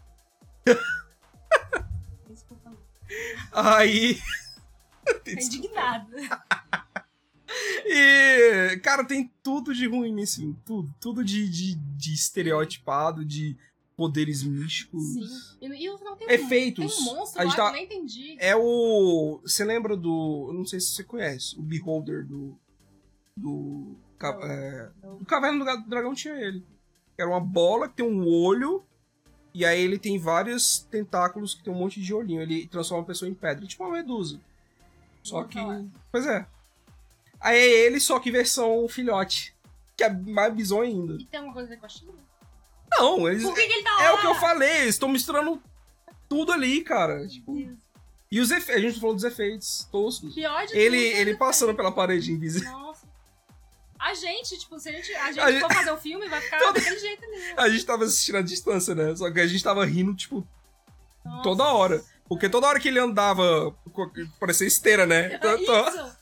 Desculpa. 2.28 2.72
Aí. 3.52 4.20
Tô 5.24 5.30
indignada. 5.30 6.16
E, 7.86 8.78
cara, 8.82 9.02
tem 9.02 9.32
tudo 9.42 9.72
de 9.72 9.86
ruim 9.88 10.12
nesse 10.12 10.36
filme. 10.36 10.54
Tudo. 10.66 10.94
Tudo 11.00 11.24
de, 11.24 11.48
de, 11.48 11.74
de 11.76 12.12
estereotipado, 12.12 13.24
de 13.24 13.56
poderes 13.98 14.44
místicos. 14.44 15.02
Sim. 15.02 15.56
E, 15.60 15.66
e 15.66 15.90
no 15.90 15.98
final 15.98 16.14
tem 16.16 16.28
um, 16.28 16.30
Efeitos. 16.30 16.96
tem 16.96 17.02
um 17.04 17.16
monstro 17.16 17.40
A 17.40 17.44
gente 17.44 17.50
que 17.50 17.60
tá- 17.60 17.66
eu 17.68 17.72
nem 17.72 17.84
entendi. 17.84 18.36
É 18.38 18.54
o. 18.54 19.40
Você 19.42 19.64
lembra 19.64 19.96
do. 19.96 20.46
eu 20.48 20.54
Não 20.54 20.64
sei 20.64 20.78
se 20.78 20.92
você 20.92 21.02
conhece. 21.02 21.58
O 21.58 21.62
Beholder 21.62 22.24
do. 22.24 22.56
Do. 23.36 23.96
Não. 24.20 24.28
é, 24.44 24.90
Não. 25.02 25.16
do 25.16 25.24
Caverna 25.24 25.76
do 25.76 25.88
Dragão 25.88 26.14
tinha 26.14 26.34
ele. 26.34 26.64
Era 27.18 27.28
uma 27.28 27.40
bola 27.40 27.88
que 27.88 27.96
tem 27.96 28.06
um 28.06 28.24
olho. 28.24 28.84
E 29.52 29.64
aí 29.64 29.80
ele 29.80 29.98
tem 29.98 30.16
vários 30.18 30.78
tentáculos 30.90 31.54
que 31.54 31.64
tem 31.64 31.72
um 31.72 31.76
monte 31.76 32.00
de 32.00 32.14
olhinho. 32.14 32.40
Ele 32.40 32.68
transforma 32.68 33.02
a 33.02 33.06
pessoa 33.06 33.28
em 33.28 33.34
pedra. 33.34 33.66
Tipo 33.66 33.82
uma 33.84 33.92
medusa. 33.96 34.40
Só 35.24 35.38
Nunca 35.38 35.48
que. 35.48 35.58
falar. 35.58 35.84
Pois 36.12 36.26
é. 36.26 36.46
Aí 37.40 37.56
é 37.58 37.86
ele, 37.86 37.98
só 37.98 38.20
que 38.20 38.30
versão 38.30 38.86
filhote. 38.88 39.54
Que 39.96 40.04
é 40.04 40.12
mais 40.12 40.54
bizonho 40.54 40.82
ainda. 40.84 41.14
E 41.20 41.24
tem 41.24 41.38
alguma 41.38 41.54
coisa 41.54 41.68
a 41.68 41.70
ver 41.70 41.80
com 41.80 41.86
a 41.86 41.88
China? 41.88 42.12
Não, 42.98 43.28
eles. 43.28 43.42
Por 43.42 43.54
que, 43.54 43.66
que 43.66 43.72
ele 43.72 43.82
tá 43.82 43.94
lá? 43.96 44.04
É 44.04 44.12
o 44.12 44.20
que 44.20 44.26
eu 44.26 44.34
falei, 44.36 44.76
eles 44.82 44.94
estão 44.94 45.08
misturando 45.08 45.62
tudo 46.28 46.52
ali, 46.52 46.82
cara. 46.82 47.26
Tipo, 47.26 47.56
e 48.30 48.40
os 48.40 48.50
efeitos. 48.50 48.84
A 48.84 48.86
gente 48.88 49.00
falou 49.00 49.14
dos 49.14 49.24
efeitos 49.24 49.88
toscos. 49.90 50.34
Pior 50.34 50.66
de 50.66 50.76
Ele, 50.76 50.96
ele 50.98 51.32
né? 51.32 51.38
passando 51.38 51.74
pela 51.74 51.90
parede 51.92 52.30
invisível. 52.32 52.70
Nossa. 52.72 53.06
A 53.98 54.14
gente, 54.14 54.56
tipo, 54.58 54.78
se 54.78 54.88
a 54.88 54.92
gente, 54.92 55.12
a 55.14 55.26
gente 55.26 55.40
A 55.40 55.50
gente- 55.50 55.60
for 55.60 55.72
fazer 55.72 55.90
o 55.90 55.96
filme, 55.96 56.28
vai 56.28 56.40
ficar 56.40 56.58
Todo- 56.60 56.74
daquele 56.74 56.98
jeito 56.98 57.24
ali. 57.24 57.54
A 57.56 57.68
gente 57.68 57.84
tava 57.84 58.04
assistindo 58.04 58.36
à 58.38 58.42
distância, 58.42 58.94
né? 58.94 59.16
Só 59.16 59.30
que 59.30 59.40
a 59.40 59.46
gente 59.46 59.62
tava 59.64 59.84
rindo, 59.84 60.14
tipo, 60.14 60.46
Nossa. 61.24 61.42
toda 61.42 61.64
hora. 61.64 62.04
Porque 62.28 62.48
toda 62.48 62.66
hora 62.68 62.78
que 62.78 62.88
ele 62.88 62.98
andava, 63.00 63.74
co- 63.92 64.12
parecia 64.38 64.66
esteira, 64.66 65.04
né? 65.06 65.36
To- 65.38 65.58
to- 65.64 65.88
Isso. 65.88 66.18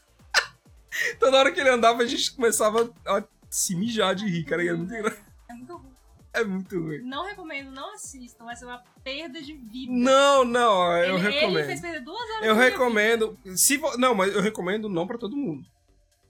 Toda 1.21 1.37
hora 1.37 1.53
que 1.53 1.61
ele 1.61 1.69
andava, 1.69 2.03
a 2.03 2.07
gente 2.07 2.33
começava 2.33 2.91
a 3.07 3.23
se 3.51 3.75
mijar 3.75 4.15
de 4.15 4.25
rir, 4.27 4.45
cara. 4.45 4.65
e 4.65 4.69
É 4.69 4.73
muito, 4.73 4.95
engra- 4.95 5.19
É 5.51 5.53
muito 5.53 5.77
ruim. 5.77 5.93
É 6.41 6.45
muito 6.45 6.79
ruim. 6.81 6.99
Não 7.03 7.25
recomendo, 7.25 7.71
não 7.71 7.95
assistam. 7.95 8.45
Vai 8.45 8.57
ser 8.57 8.65
uma 8.67 8.83
perda 9.03 9.41
de 9.43 9.53
vida. 9.55 9.93
Não, 9.93 10.45
não, 10.45 10.97
eu 10.99 11.17
ele, 11.19 11.29
recomendo. 11.31 11.59
Ele 11.59 11.67
fez 11.67 11.81
perder 11.81 12.01
duas 12.01 12.31
horas 12.31 12.47
Eu 12.47 12.55
recomendo. 12.55 13.39
Se 13.57 13.77
vo- 13.77 13.97
Não, 13.99 14.15
mas 14.15 14.35
eu 14.35 14.41
recomendo 14.41 14.89
não 14.89 15.07
pra 15.07 15.19
todo 15.19 15.37
mundo. 15.37 15.67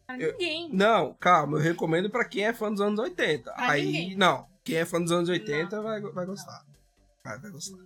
Pra 0.06 0.18
eu- 0.18 0.32
ninguém. 0.32 0.68
Não, 0.72 1.14
calma, 1.14 1.58
eu 1.58 1.62
recomendo 1.62 2.08
pra 2.10 2.24
quem 2.24 2.46
é 2.46 2.52
fã 2.52 2.70
dos 2.70 2.80
anos 2.80 2.98
80. 2.98 3.52
Pra 3.52 3.70
Aí, 3.70 3.84
ninguém. 3.86 4.16
não, 4.16 4.46
quem 4.62 4.76
é 4.76 4.84
fã 4.84 5.00
dos 5.00 5.10
anos 5.12 5.28
80 5.28 5.80
vai, 5.82 6.00
vai 6.00 6.26
gostar. 6.26 6.64
Vai, 7.24 7.38
vai 7.40 7.50
gostar. 7.50 7.78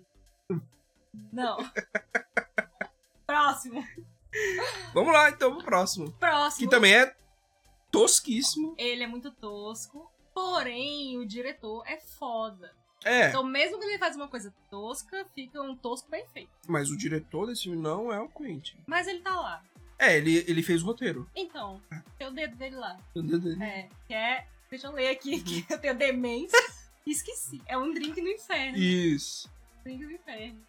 Não. 1.32 1.56
Próximo. 3.26 3.84
Vamos 4.92 5.12
lá, 5.12 5.30
então, 5.30 5.54
pro 5.56 5.64
próximo. 5.64 6.12
Próximo. 6.12 6.64
Que 6.66 6.70
também 6.70 6.94
é 6.94 7.14
tosquíssimo. 7.90 8.74
Ele 8.78 9.02
é 9.02 9.06
muito 9.06 9.30
tosco. 9.30 10.09
Porém, 10.34 11.18
o 11.18 11.26
diretor 11.26 11.82
é 11.86 11.98
foda. 11.98 12.72
É, 13.04 13.28
Então, 13.28 13.42
mesmo 13.42 13.78
que 13.78 13.84
ele 13.86 13.98
faz 13.98 14.14
uma 14.14 14.28
coisa 14.28 14.52
tosca, 14.70 15.24
fica 15.34 15.60
um 15.62 15.74
tosco 15.74 16.10
bem 16.10 16.24
feito. 16.32 16.50
mas 16.68 16.90
o 16.90 16.96
diretor 16.96 17.46
desse 17.46 17.62
filme 17.64 17.78
não 17.78 18.12
é 18.12 18.20
o 18.20 18.28
Quentin. 18.28 18.76
Mas 18.86 19.06
ele 19.06 19.20
tá 19.20 19.34
lá. 19.34 19.62
É, 19.98 20.16
ele, 20.16 20.44
ele 20.48 20.62
fez 20.62 20.82
o 20.82 20.86
roteiro. 20.86 21.28
Então, 21.34 21.80
tem 22.18 22.26
o 22.28 22.30
dedo 22.30 22.56
dele 22.56 22.76
lá. 22.76 22.98
Meu 23.14 23.22
Deus 23.24 23.42
dele. 23.42 23.62
É, 23.62 23.88
que 24.06 24.14
é. 24.14 24.46
Deixa 24.70 24.86
eu 24.86 24.92
ler 24.92 25.08
aqui, 25.08 25.40
que 25.42 25.64
eu 25.72 25.78
tenho 25.78 25.96
demência. 25.96 26.58
Esqueci. 27.06 27.60
É 27.66 27.76
um 27.76 27.92
drink 27.92 28.20
no 28.20 28.28
inferno. 28.28 28.78
Isso. 28.78 29.50
Drink 29.82 30.04
no 30.04 30.12
inferno. 30.12 30.60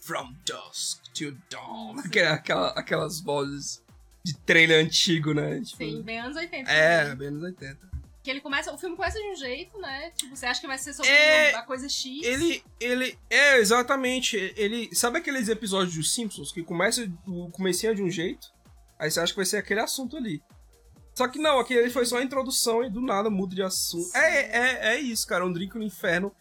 From 0.00 0.34
dusk 0.46 1.02
to 1.12 1.36
dawn. 1.50 1.98
Aquela, 1.98 2.34
aquela- 2.34 2.68
aquelas 2.70 3.20
vozes 3.20 3.82
de 4.24 4.36
trailer 4.38 4.84
antigo, 4.84 5.34
né? 5.34 5.60
Tipo, 5.60 5.76
Sim, 5.76 6.02
bem 6.02 6.18
anos 6.20 6.36
80. 6.36 6.70
É, 6.70 7.02
também. 7.02 7.16
bem 7.18 7.28
anos 7.28 7.42
80. 7.42 7.89
Que 8.22 8.30
ele 8.30 8.40
começa. 8.40 8.72
O 8.72 8.76
filme 8.78 8.96
começa 8.96 9.18
de 9.18 9.30
um 9.30 9.34
jeito, 9.34 9.78
né? 9.78 10.10
Tipo, 10.10 10.36
você 10.36 10.44
acha 10.46 10.60
que 10.60 10.66
vai 10.66 10.76
ser 10.78 10.92
sobre 10.92 11.10
É, 11.10 11.54
a 11.54 11.62
coisa 11.62 11.88
X. 11.88 12.22
Ele, 12.22 12.62
ele, 12.78 13.18
é, 13.30 13.56
exatamente, 13.58 14.36
ele, 14.56 14.94
sabe 14.94 15.18
aqueles 15.18 15.48
episódios 15.48 15.94
dos 15.94 16.12
Simpsons 16.12 16.52
que 16.52 16.62
começa, 16.62 17.10
o 17.26 17.50
comecinho 17.50 17.92
é 17.92 17.94
de 17.94 18.02
um 18.02 18.10
jeito, 18.10 18.52
aí 18.98 19.10
você 19.10 19.20
acha 19.20 19.32
que 19.32 19.36
vai 19.38 19.46
ser 19.46 19.56
aquele 19.56 19.80
assunto 19.80 20.16
ali. 20.16 20.42
Só 21.14 21.28
que 21.28 21.38
não, 21.38 21.58
aquele 21.58 21.80
ali 21.80 21.90
foi 21.90 22.04
só 22.04 22.18
a 22.18 22.22
introdução 22.22 22.84
e 22.84 22.90
do 22.90 23.00
nada 23.00 23.30
muda 23.30 23.54
de 23.54 23.62
assunto. 23.62 24.14
É, 24.16 24.58
é, 24.58 24.94
é 24.94 25.00
isso, 25.00 25.26
cara, 25.26 25.44
um 25.46 25.52
drink 25.52 25.76
no 25.76 25.82
inferno. 25.82 26.34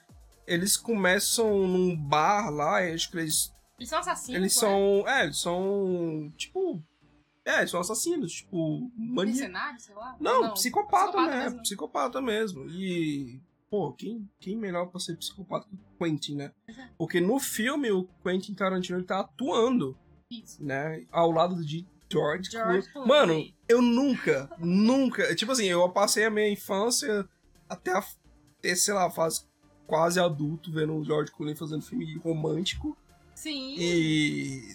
Eles 0.45 0.75
começam 0.75 1.67
num 1.67 1.95
bar 1.95 2.49
lá, 2.49 2.79
acho 2.93 3.09
que 3.11 3.17
eles, 3.17 3.53
Eles 3.77 3.89
são 3.89 3.99
assassinos. 3.99 4.35
eles 4.39 4.55
né? 4.55 4.59
são, 4.59 5.07
é, 5.07 5.23
eles 5.23 5.37
são, 5.39 6.33
tipo, 6.35 6.83
é, 7.49 7.67
são 7.67 7.79
assassinos, 7.79 8.31
tipo. 8.33 8.91
Mercenários, 8.95 9.83
sei 9.83 9.95
lá. 9.95 10.15
Não, 10.19 10.53
psicopata, 10.53 11.07
psicopata 11.07 11.31
né? 11.31 11.43
mesmo. 11.43 11.61
Psicopata 11.61 12.21
mesmo. 12.21 12.69
E, 12.69 13.41
pô, 13.69 13.91
quem, 13.93 14.29
quem 14.39 14.55
melhor 14.55 14.87
pra 14.87 14.99
ser 14.99 15.17
psicopata 15.17 15.67
que 15.67 15.75
o 15.75 16.05
Quentin, 16.05 16.35
né? 16.35 16.51
Porque 16.97 17.19
no 17.19 17.39
filme 17.39 17.91
o 17.91 18.07
Quentin 18.23 18.53
Tarantino 18.53 18.99
ele 18.99 19.05
tá 19.05 19.19
atuando, 19.21 19.97
Isso. 20.29 20.63
né? 20.63 21.05
Ao 21.11 21.31
lado 21.31 21.63
de 21.63 21.85
George, 22.11 22.49
George 22.51 22.91
Clooney. 22.91 23.07
Mano, 23.07 23.53
eu 23.67 23.81
nunca, 23.81 24.49
nunca. 24.57 25.35
Tipo 25.35 25.51
assim, 25.51 25.65
eu 25.65 25.87
passei 25.89 26.25
a 26.25 26.29
minha 26.29 26.49
infância 26.49 27.27
até 27.67 27.91
a, 27.91 28.03
ter, 28.61 28.75
sei 28.75 28.93
lá, 28.93 29.09
fase 29.09 29.47
quase 29.85 30.19
adulto 30.19 30.71
vendo 30.71 30.93
o 30.95 31.03
George 31.03 31.31
Clooney 31.31 31.55
fazendo 31.55 31.81
filme 31.81 32.15
romântico 32.19 32.95
Sim. 33.33 33.75
e- 33.75 34.71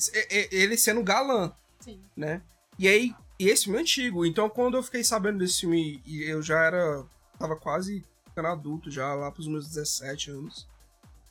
ele 0.50 0.76
sendo 0.76 1.04
galã 1.04 1.52
Sim. 1.78 2.00
né? 2.16 2.42
E 2.78 2.88
aí, 2.88 3.14
e 3.38 3.48
esse 3.48 3.64
filme 3.64 3.78
é 3.78 3.82
antigo, 3.82 4.24
então 4.26 4.48
quando 4.48 4.76
eu 4.76 4.82
fiquei 4.82 5.04
sabendo 5.04 5.38
desse 5.38 5.60
filme, 5.60 6.02
e 6.04 6.22
eu 6.24 6.42
já 6.42 6.58
era. 6.64 7.04
tava 7.38 7.56
quase 7.56 8.04
ficando 8.28 8.48
adulto 8.48 8.90
já, 8.90 9.14
lá 9.14 9.30
pros 9.30 9.46
meus 9.46 9.66
17 9.68 10.30
anos. 10.30 10.68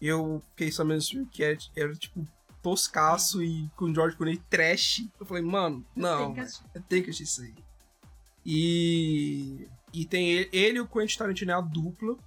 Eu 0.02 0.42
fiquei 0.50 0.72
sabendo 0.72 0.98
desse 1.00 1.12
filme 1.12 1.26
que 1.28 1.44
era, 1.44 1.58
era 1.76 1.94
tipo 1.96 2.26
toscaço 2.62 3.44
e 3.44 3.70
com 3.76 3.94
George 3.94 4.16
Clooney 4.16 4.38
trash. 4.50 5.06
Eu 5.20 5.26
falei, 5.26 5.44
mano, 5.44 5.86
não, 5.96 6.34
Tem 6.88 7.04
que 7.04 7.10
assistir. 7.10 7.24
isso 7.24 7.42
aí. 7.42 7.54
E. 8.46 9.68
E 9.94 10.06
tem 10.06 10.32
ele, 10.32 10.50
ele 10.52 10.78
e 10.80 10.82
o 10.82 10.88
Quentin 10.88 11.18
Tarantino 11.18 11.52
é 11.52 11.54
a 11.54 11.62
dupla. 11.62 12.18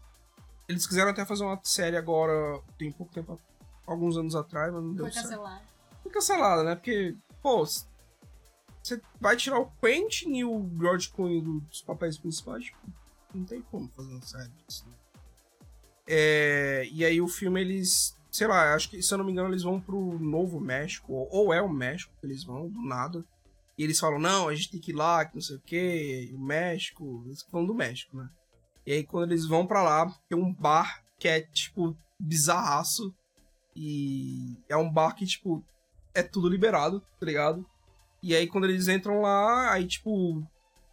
Eles 0.69 0.87
quiseram 0.87 1.11
até 1.11 1.25
fazer 1.25 1.45
uma 1.45 1.59
série 1.65 1.97
agora, 1.97 2.61
tem 2.79 2.93
pouco 2.93 3.13
tempo, 3.13 3.41
alguns 3.87 4.17
anos 4.17 4.35
atrás, 4.37 4.73
mas 4.73 4.83
não 4.83 4.95
deu 4.95 5.05
Foi 5.05 5.13
certo 5.13 5.25
cancelado. 5.31 5.61
foi 6.03 6.13
cancelada, 6.13 6.63
né? 6.65 6.75
Porque, 6.77 7.17
pô, 7.43 7.65
você 8.87 9.03
vai 9.21 9.37
tirar 9.37 9.59
o 9.59 9.71
Quentin 9.81 10.37
e 10.37 10.45
o 10.45 10.71
George 10.79 11.11
Clooney 11.11 11.41
dos 11.41 11.83
papéis 11.83 12.17
principais, 12.17 12.65
tipo, 12.65 12.79
não 13.35 13.45
tem 13.45 13.61
como 13.63 13.89
fazer 13.89 14.13
uma 14.13 14.23
série 14.23 14.49
né? 14.49 14.95
É, 16.09 16.89
e 16.93 17.05
aí 17.05 17.21
o 17.21 17.27
filme, 17.27 17.61
eles, 17.61 18.17
sei 18.31 18.47
lá, 18.47 18.75
acho 18.75 18.89
que, 18.89 19.03
se 19.03 19.13
eu 19.13 19.19
não 19.19 19.25
me 19.25 19.33
engano, 19.33 19.51
eles 19.51 19.65
vão 19.65 19.81
pro 19.81 20.19
Novo 20.21 20.61
México, 20.61 21.13
ou, 21.13 21.29
ou 21.31 21.53
é 21.53 21.61
o 21.61 21.69
México 21.69 22.15
que 22.21 22.27
eles 22.27 22.45
vão, 22.45 22.69
do 22.69 22.81
nada. 22.81 23.25
E 23.77 23.83
eles 23.83 23.99
falam, 23.99 24.21
não, 24.21 24.49
a 24.49 24.55
gente 24.55 24.71
tem 24.71 24.81
que 24.81 24.93
ir 24.93 24.95
lá, 24.95 25.25
que 25.25 25.35
não 25.35 25.43
sei 25.43 25.57
o 25.57 25.61
quê, 25.61 26.29
e 26.31 26.35
o 26.35 26.39
México, 26.39 27.25
eles 27.27 27.43
falam 27.43 27.67
do 27.67 27.75
México, 27.75 28.17
né? 28.17 28.31
E 28.87 28.93
aí 28.93 29.05
quando 29.05 29.33
eles 29.33 29.47
vão 29.47 29.67
pra 29.67 29.83
lá, 29.83 30.07
tem 30.29 30.39
um 30.39 30.55
bar 30.55 31.03
que 31.19 31.27
é, 31.27 31.41
tipo, 31.41 31.97
bizarraço. 32.21 33.13
E 33.75 34.57
é 34.69 34.77
um 34.77 34.91
bar 34.91 35.13
que, 35.15 35.27
tipo, 35.27 35.63
é 36.15 36.23
tudo 36.23 36.49
liberado, 36.49 37.01
tá 37.19 37.27
ligado? 37.27 37.67
E 38.23 38.35
aí 38.35 38.47
quando 38.47 38.65
eles 38.65 38.89
entram 38.89 39.21
lá, 39.21 39.73
aí, 39.73 39.87
tipo, 39.87 40.43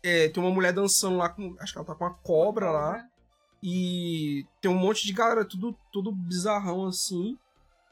é, 0.04 0.28
tem 0.30 0.44
uma 0.44 0.52
mulher 0.54 0.74
dançando 0.74 1.18
lá 1.18 1.30
com. 1.30 1.56
Acho 1.60 1.74
que 1.74 1.80
ela 1.80 1.88
tá 1.88 1.96
com 1.96 2.04
uma 2.04 2.14
cobra 2.14 2.70
lá. 2.70 3.08
E 3.62 4.46
tem 4.62 4.70
um 4.70 4.78
monte 4.78 5.06
de 5.06 5.14
galera, 5.14 5.46
tudo, 5.46 5.76
tudo 5.92 6.12
bizarrão 6.12 6.86
assim. 6.86 7.38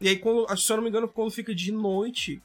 E 0.02 0.10
aí, 0.10 0.18
quando, 0.18 0.46
se 0.58 0.72
eu 0.72 0.76
não 0.76 0.84
me 0.84 0.90
engano, 0.90 1.08
quando 1.08 1.32
fica 1.32 1.56
de 1.56 1.72
noite, 1.72 2.42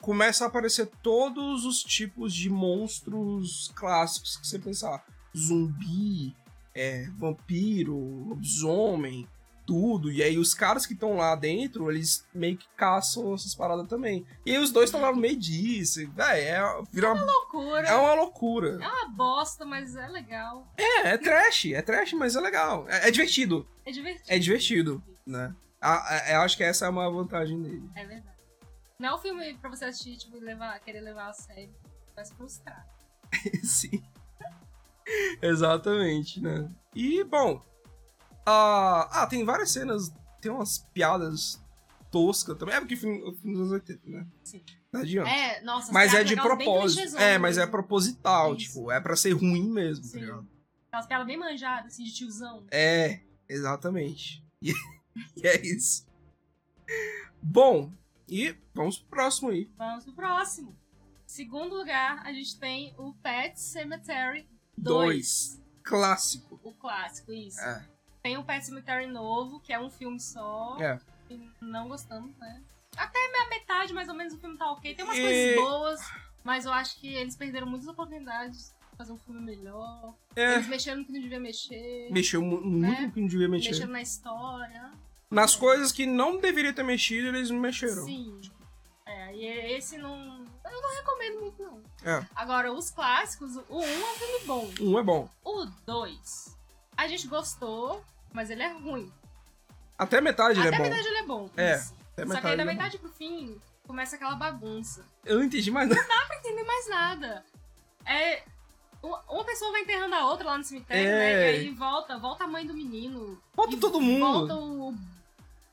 começa 0.00 0.44
a 0.44 0.46
aparecer 0.46 0.86
todos 1.02 1.64
os 1.64 1.82
tipos 1.82 2.32
de 2.32 2.48
monstros 2.48 3.72
clássicos 3.74 4.36
que 4.36 4.46
você 4.46 4.58
pensar. 4.58 5.04
Zumbi, 5.36 6.36
é, 6.74 7.08
vampiro, 7.16 7.96
lobisomem, 8.28 9.26
tudo. 9.66 10.10
E 10.10 10.22
aí 10.22 10.38
os 10.38 10.54
caras 10.54 10.86
que 10.86 10.92
estão 10.92 11.16
lá 11.16 11.34
dentro, 11.34 11.90
eles 11.90 12.26
meio 12.34 12.56
que 12.56 12.66
caçam 12.76 13.34
essas 13.34 13.54
paradas 13.54 13.88
também. 13.88 14.26
E 14.44 14.52
aí 14.52 14.58
os 14.58 14.70
dois 14.72 14.88
estão 14.88 15.00
lá 15.00 15.10
no 15.12 15.20
meio 15.20 15.36
disso. 15.38 16.00
Véi, 16.12 16.40
é, 16.44 16.60
vira 16.92 17.12
uma, 17.12 17.24
Loucura. 17.24 17.86
é 17.88 17.94
uma 17.94 18.14
loucura. 18.14 18.78
É 18.82 18.88
uma 18.88 19.08
bosta, 19.08 19.64
mas 19.64 19.96
é 19.96 20.06
legal. 20.08 20.66
É, 20.76 21.08
é 21.08 21.18
trash, 21.18 21.66
é 21.66 21.82
trash, 21.82 22.12
mas 22.14 22.36
é 22.36 22.40
legal. 22.40 22.86
É, 22.88 23.08
é 23.08 23.10
divertido. 23.10 23.66
É 23.84 23.90
divertido. 23.90 24.24
É 24.28 24.38
divertido, 24.38 25.02
né? 25.26 25.54
Eu 26.30 26.40
acho 26.42 26.56
que 26.56 26.62
essa 26.62 26.86
é 26.86 26.88
uma 26.88 27.10
vantagem 27.10 27.60
dele. 27.60 27.90
É 27.96 28.06
verdade. 28.06 28.36
Não 28.98 29.08
é 29.08 29.14
um 29.16 29.18
filme 29.18 29.58
pra 29.58 29.68
você 29.68 29.86
assistir, 29.86 30.16
tipo, 30.16 30.36
e 30.36 30.40
levar, 30.40 30.78
querer 30.80 31.00
levar 31.00 31.28
a 31.28 31.32
sério. 31.32 31.74
Vai 32.14 32.24
se 32.24 32.34
frustrar. 32.34 32.86
Sim. 33.64 34.00
Exatamente, 35.40 36.40
né? 36.40 36.68
E, 36.94 37.24
bom. 37.24 37.60
Ah, 38.46 39.08
ah, 39.10 39.26
tem 39.26 39.44
várias 39.44 39.70
cenas. 39.70 40.12
Tem 40.40 40.50
umas 40.50 40.78
piadas 40.92 41.62
toscas 42.10 42.56
também. 42.58 42.74
É 42.74 42.80
porque 42.80 42.96
filme 42.96 43.20
dos 43.20 43.44
anos 43.44 43.72
80, 43.72 44.00
né? 44.08 44.26
Sim. 44.44 44.62
Não 44.92 45.00
adianta. 45.00 45.30
É, 45.30 45.60
nossa. 45.62 45.86
as 45.86 45.92
mas 45.92 46.14
é 46.14 46.22
de 46.22 46.36
propósito. 46.36 47.16
É, 47.16 47.38
mas 47.38 47.56
é 47.56 47.60
mesmo. 47.60 47.72
proposital. 47.72 48.54
Isso. 48.54 48.66
Tipo, 48.66 48.92
é 48.92 49.00
pra 49.00 49.16
ser 49.16 49.32
ruim 49.32 49.70
mesmo, 49.70 50.04
tá 50.04 50.10
Sim. 50.10 50.20
ligado? 50.20 50.48
Aquelas 50.88 51.06
piadas 51.06 51.26
bem 51.26 51.38
manjadas, 51.38 51.94
assim, 51.94 52.04
de 52.04 52.12
tiozão. 52.12 52.66
É, 52.70 53.20
exatamente. 53.48 54.44
E, 54.60 54.72
e 55.36 55.46
é 55.46 55.60
isso. 55.66 56.06
Bom, 57.40 57.90
e 58.28 58.54
vamos 58.74 58.98
pro 58.98 59.08
próximo 59.08 59.50
aí. 59.50 59.70
Vamos 59.78 60.04
pro 60.04 60.12
próximo. 60.12 60.76
Segundo 61.26 61.74
lugar, 61.74 62.20
a 62.26 62.32
gente 62.32 62.58
tem 62.58 62.94
o 62.98 63.14
Pet 63.14 63.58
Cemetery 63.58 64.46
2. 64.76 64.76
Dois. 64.76 65.62
Clássico. 65.82 66.60
O 66.62 66.74
clássico, 66.74 67.32
isso. 67.32 67.58
É. 67.58 67.88
Tem 68.22 68.36
o 68.38 68.44
Pet 68.44 68.64
Cemetery 68.64 69.06
novo, 69.06 69.60
que 69.60 69.72
é 69.72 69.78
um 69.80 69.90
filme 69.90 70.20
só. 70.20 70.76
É. 70.80 70.98
E 71.28 71.40
não 71.60 71.88
gostamos, 71.88 72.36
né? 72.38 72.62
Até 72.96 73.18
a 73.18 73.48
metade, 73.48 73.92
mais 73.92 74.08
ou 74.08 74.14
menos, 74.14 74.34
o 74.34 74.38
filme 74.38 74.56
tá 74.56 74.70
ok. 74.70 74.94
Tem 74.94 75.04
umas 75.04 75.16
E- 75.16 75.22
coisas 75.22 75.54
boas, 75.56 76.00
mas 76.44 76.64
eu 76.66 76.72
acho 76.72 77.00
que 77.00 77.12
eles 77.14 77.34
perderam 77.36 77.66
muitas 77.66 77.88
oportunidades 77.88 78.74
de 78.90 78.96
fazer 78.96 79.12
um 79.12 79.18
filme 79.18 79.40
melhor. 79.40 80.14
É. 80.36 80.54
Eles 80.54 80.68
mexeram 80.68 80.98
no 81.00 81.04
que 81.06 81.12
não 81.12 81.20
devia 81.20 81.40
mexer. 81.40 82.08
Mexeu 82.12 82.42
mu- 82.42 82.60
muito 82.60 83.00
É. 83.00 83.06
no 83.06 83.12
que 83.12 83.20
não 83.20 83.26
devia 83.28 83.48
mexer. 83.48 83.70
Mexeram 83.70 83.92
na 83.92 84.02
história. 84.02 84.90
Nas 85.30 85.56
coisas 85.56 85.90
que 85.90 86.04
não 86.06 86.38
deveria 86.38 86.72
ter 86.74 86.82
mexido, 86.84 87.28
eles 87.28 87.50
mexeram. 87.50 88.04
Sim. 88.04 88.38
É, 89.06 89.34
e 89.34 89.46
esse 89.76 89.96
não. 89.98 90.44
Eu 90.64 90.82
não 90.82 90.94
recomendo 90.96 91.40
muito, 91.40 91.62
não. 91.62 91.82
É. 92.04 92.24
Agora, 92.36 92.70
os 92.72 92.90
clássicos, 92.90 93.56
o 93.68 93.78
1 93.78 93.82
é 93.82 93.96
um 94.12 94.14
filme 94.14 94.44
bom. 94.46 94.70
Um 94.80 94.98
é 94.98 95.02
bom. 95.02 95.28
O 95.44 95.64
2, 95.86 96.56
a 96.96 97.06
gente 97.08 97.26
gostou, 97.26 98.04
mas 98.32 98.50
ele 98.50 98.62
é 98.62 98.72
ruim. 98.72 99.12
Até 99.98 100.20
metade 100.20 100.58
ele 100.58 100.68
Até 100.68 100.76
é 100.76 100.78
a 100.78 100.82
bom. 100.82 100.88
metade 100.90 101.08
ele 101.08 101.18
é 101.18 101.22
bom. 101.24 101.50
É, 101.56 101.74
isso. 101.76 101.94
Até 102.12 102.26
Só 102.26 102.40
que 102.40 102.46
aí 102.46 102.56
da 102.56 102.62
é 102.62 102.66
metade 102.66 102.98
pro 102.98 103.08
fim, 103.10 103.60
começa 103.86 104.16
aquela 104.16 104.34
bagunça. 104.34 105.04
Eu 105.24 105.36
não 105.38 105.44
entendi 105.44 105.70
mais 105.70 105.88
nada. 105.88 106.00
Não 106.00 106.08
dá 106.08 106.26
pra 106.26 106.36
entender 106.38 106.64
mais 106.64 106.88
nada. 106.88 107.44
É. 108.06 108.42
Uma 109.02 109.44
pessoa 109.44 109.72
vai 109.72 109.80
enterrando 109.82 110.14
a 110.14 110.26
outra 110.30 110.46
lá 110.46 110.58
no 110.58 110.62
cemitério, 110.62 111.08
É. 111.08 111.12
né? 111.12 111.52
E 111.56 111.56
aí 111.60 111.70
volta, 111.70 112.18
volta 112.18 112.44
a 112.44 112.46
mãe 112.46 112.64
do 112.64 112.72
menino. 112.72 113.40
Volta 113.54 113.74
e 113.74 113.80
todo 113.80 114.00
mundo. 114.00 114.20
Volta 114.20 114.54
o 114.54 114.94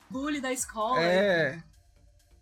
bully 0.09 0.41
da 0.41 0.51
escola. 0.51 0.99
É, 1.01 1.61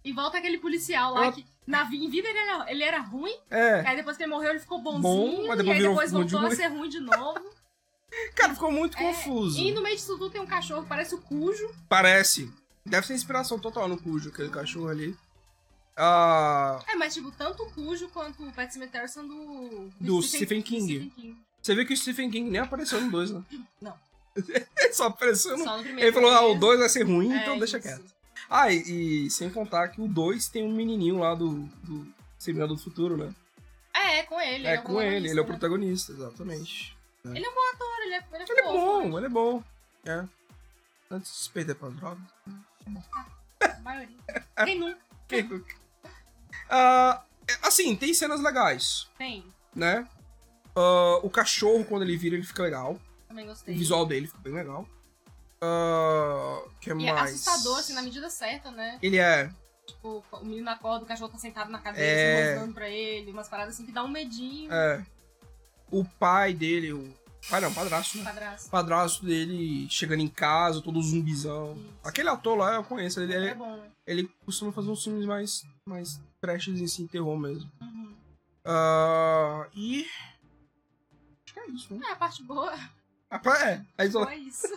E 0.05 0.13
volta 0.13 0.37
aquele 0.37 0.57
policial 0.57 1.13
lá 1.13 1.23
Ela- 1.25 1.31
que. 1.33 1.45
Na, 1.65 1.83
vida 1.83 2.15
ele 2.29 2.37
era, 2.39 2.71
ele 2.71 2.83
era 2.83 2.99
ruim, 3.01 3.37
é. 3.51 3.81
aí 3.85 3.97
depois 3.97 4.15
que 4.15 4.23
ele 4.23 4.31
morreu 4.31 4.51
ele 4.51 4.59
ficou 4.59 4.79
bonzinho, 4.79 5.01
Bom, 5.01 5.53
e 5.53 5.69
aí 5.69 5.81
depois 5.81 6.13
voltou 6.13 6.39
a 6.39 6.51
ser 6.51 6.67
ruim 6.67 6.87
de 6.87 7.01
novo. 7.01 7.41
Cara, 8.35 8.53
ficou 8.53 8.71
muito 8.71 8.97
É, 8.97 9.01
confuso. 9.01 9.59
E 9.59 9.71
no 9.71 9.81
meio 9.81 9.95
disso 9.95 10.17
tudo 10.17 10.29
tem 10.29 10.41
um 10.41 10.45
cachorro 10.47 10.83
que 10.83 10.89
parece 10.89 11.13
o 11.15 11.21
Cujo. 11.21 11.69
Parece. 11.89 12.51
Deve 12.85 13.05
ser 13.05 13.13
inspiração 13.13 13.59
total 13.59 13.87
no 13.87 13.97
Cujo, 13.97 14.29
aquele 14.29 14.49
cachorro 14.49 14.87
ali. 14.87 15.15
Ah, 15.95 16.79
É, 16.87 16.95
mas 16.95 17.13
tipo, 17.13 17.31
tanto 17.31 17.63
o 17.63 17.71
Cujo 17.71 18.07
quanto 18.09 18.43
o 18.43 18.51
Pet 18.51 18.71
Cemetery 18.71 19.07
são 19.09 19.27
do... 19.27 19.89
Do 19.99 20.21
Stephen 20.21 20.61
King. 20.61 20.85
Stephen 20.85 21.09
King. 21.09 21.37
você 21.61 21.75
vê 21.75 21.85
que 21.85 21.93
o 21.93 21.97
Stephen 21.97 22.29
King 22.29 22.49
nem 22.49 22.61
apareceu 22.61 23.01
no 23.01 23.09
2, 23.11 23.31
né? 23.31 23.43
Não. 23.81 23.93
Ele 24.37 24.93
só 24.93 25.07
apareceu 25.07 25.57
no. 25.57 25.63
Só 25.63 25.77
no 25.77 25.83
primeiro. 25.83 26.07
Ele 26.07 26.13
falou, 26.13 26.29
ah, 26.31 26.41
o 26.41 26.47
mesmo. 26.49 26.59
2 26.61 26.79
vai 26.79 26.89
ser 26.89 27.03
ruim, 27.03 27.31
É, 27.33 27.41
então 27.41 27.57
deixa 27.57 27.77
isso. 27.79 27.87
quieto. 27.87 28.05
Ah, 28.49 28.71
e, 28.71 29.25
e 29.25 29.31
sem 29.31 29.49
contar 29.49 29.87
que 29.89 29.99
o 29.99 30.07
2 30.07 30.47
tem 30.49 30.63
um 30.63 30.71
menininho 30.71 31.17
lá 31.19 31.33
do, 31.33 31.63
do 31.83 32.07
Seminado 32.37 32.75
do 32.75 32.79
Futuro, 32.81 33.17
né? 33.17 33.33
É, 33.93 34.19
é 34.19 34.23
com 34.23 34.39
ele. 34.39 34.67
é 34.67 34.79
o 34.79 34.83
com 34.83 35.01
ele, 35.01 35.27
ele 35.29 35.39
é 35.39 35.41
o 35.41 35.45
protagonista, 35.45 36.13
protagonista, 36.13 36.13
exatamente. 36.13 36.96
Né? 37.27 37.37
Ele 37.37 37.45
é 37.45 37.49
um 37.49 37.53
bom 37.55 37.69
ator, 37.73 37.97
ele 38.03 38.13
é, 38.13 38.17
ele 38.33 38.43
é, 38.43 38.45
Ele 38.49 38.59
é 38.59 38.63
bom, 38.63 39.17
ele 39.17 39.25
é 39.25 39.29
bom. 39.29 39.63
É. 40.05 40.25
Antes 41.11 41.31
de 41.31 41.37
se 41.37 41.49
perder 41.49 41.75
pra 41.75 41.89
droga. 41.89 42.21
A 43.61 43.79
maioria. 43.81 44.17
Quem 44.65 44.79
nunca 44.79 44.99
Que- 45.27 45.47
Ah, 46.69 47.23
é, 47.47 47.67
assim, 47.67 47.95
tem 47.95 48.13
cenas 48.13 48.41
legais, 48.41 49.09
tem? 49.17 49.45
né? 49.75 50.07
Ah, 50.75 51.19
o 51.23 51.29
cachorro, 51.29 51.83
quando 51.85 52.03
ele 52.03 52.17
vira, 52.17 52.35
ele 52.35 52.45
fica 52.45 52.63
legal. 52.63 52.99
Também 53.27 53.45
O 53.45 53.49
gostei. 53.49 53.75
visual 53.75 54.05
dele 54.05 54.27
fica 54.27 54.39
bem 54.39 54.53
legal. 54.53 54.87
Ah, 55.61 56.61
que 56.79 56.91
é 56.91 56.93
mais? 56.93 57.33
assustador, 57.33 57.79
assim, 57.79 57.93
na 57.93 58.01
medida 58.01 58.29
certa, 58.29 58.69
né? 58.71 58.99
Ele 59.01 59.17
é. 59.17 59.49
Tipo, 59.85 60.23
o 60.31 60.45
menino 60.45 60.69
acorda, 60.69 61.05
o 61.05 61.07
cachorro 61.07 61.31
tá 61.31 61.37
sentado 61.37 61.71
na 61.71 61.79
cadeira, 61.79 62.05
É. 62.07 62.41
assim, 62.43 62.53
rosnando 62.55 62.73
pra 62.73 62.89
ele, 62.89 63.31
umas 63.31 63.47
paradas 63.47 63.73
assim 63.73 63.85
que 63.85 63.91
dá 63.91 64.03
um 64.03 64.07
medinho. 64.09 64.71
É. 64.71 65.05
O 65.91 66.03
pai 66.03 66.53
dele, 66.53 66.93
o. 66.93 67.13
Pai 67.49 67.61
não, 67.61 67.73
padrasto, 67.73 68.17
né? 68.17 68.23
Padrasto. 68.25 68.69
Padrasto 68.69 69.25
dele 69.25 69.87
chegando 69.89 70.19
em 70.21 70.27
casa, 70.27 70.81
todo 70.81 71.01
zumbizão. 71.01 71.73
Isso. 71.75 71.93
Aquele 72.03 72.27
ator 72.29 72.57
lá 72.57 72.75
eu 72.75 72.83
conheço. 72.83 73.21
Ele, 73.21 73.33
É 73.33 73.37
ele, 73.37 73.53
bom, 73.53 73.77
né? 73.77 73.89
ele 74.05 74.29
costuma 74.45 74.71
fazer 74.71 74.89
uns 74.89 75.03
filmes 75.03 75.25
mais, 75.25 75.63
mais 75.87 76.19
trashes 76.41 76.81
assim, 76.81 77.07
terror 77.07 77.37
mesmo. 77.37 77.71
Uhum. 77.81 78.13
Ah, 78.65 79.67
e. 79.73 80.05
Acho 81.45 81.53
que 81.53 81.59
é 81.59 81.69
isso, 81.71 81.93
né? 81.93 82.05
É, 82.07 82.11
a 82.11 82.15
parte 82.15 82.43
boa. 82.43 82.77
Pra- 83.41 83.69
É, 83.69 83.85
aí 83.97 84.11
só- 84.11 84.25
Só 84.25 84.31
isso. 84.33 84.67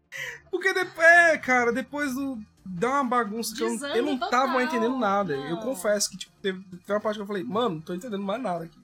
Porque 0.50 0.72
depois, 0.72 1.06
é, 1.06 1.36
cara, 1.38 1.72
depois 1.72 2.14
do. 2.14 2.38
Dá 2.66 2.88
uma 3.02 3.04
bagunça 3.04 3.54
que 3.54 3.62
eu, 3.62 3.68
eu 3.94 4.02
não 4.02 4.18
total, 4.18 4.46
tava 4.46 4.62
entendendo 4.62 4.96
nada. 4.96 5.34
Eu 5.34 5.56
não. 5.56 5.62
confesso 5.62 6.08
que, 6.08 6.16
tipo, 6.16 6.32
teve, 6.40 6.62
teve 6.64 6.92
uma 6.92 7.00
parte 7.00 7.16
que 7.16 7.22
eu 7.22 7.26
falei, 7.26 7.44
mano, 7.44 7.74
não 7.74 7.80
tô 7.82 7.92
entendendo 7.92 8.22
mais 8.22 8.40
nada 8.42 8.64
aqui. 8.64 8.78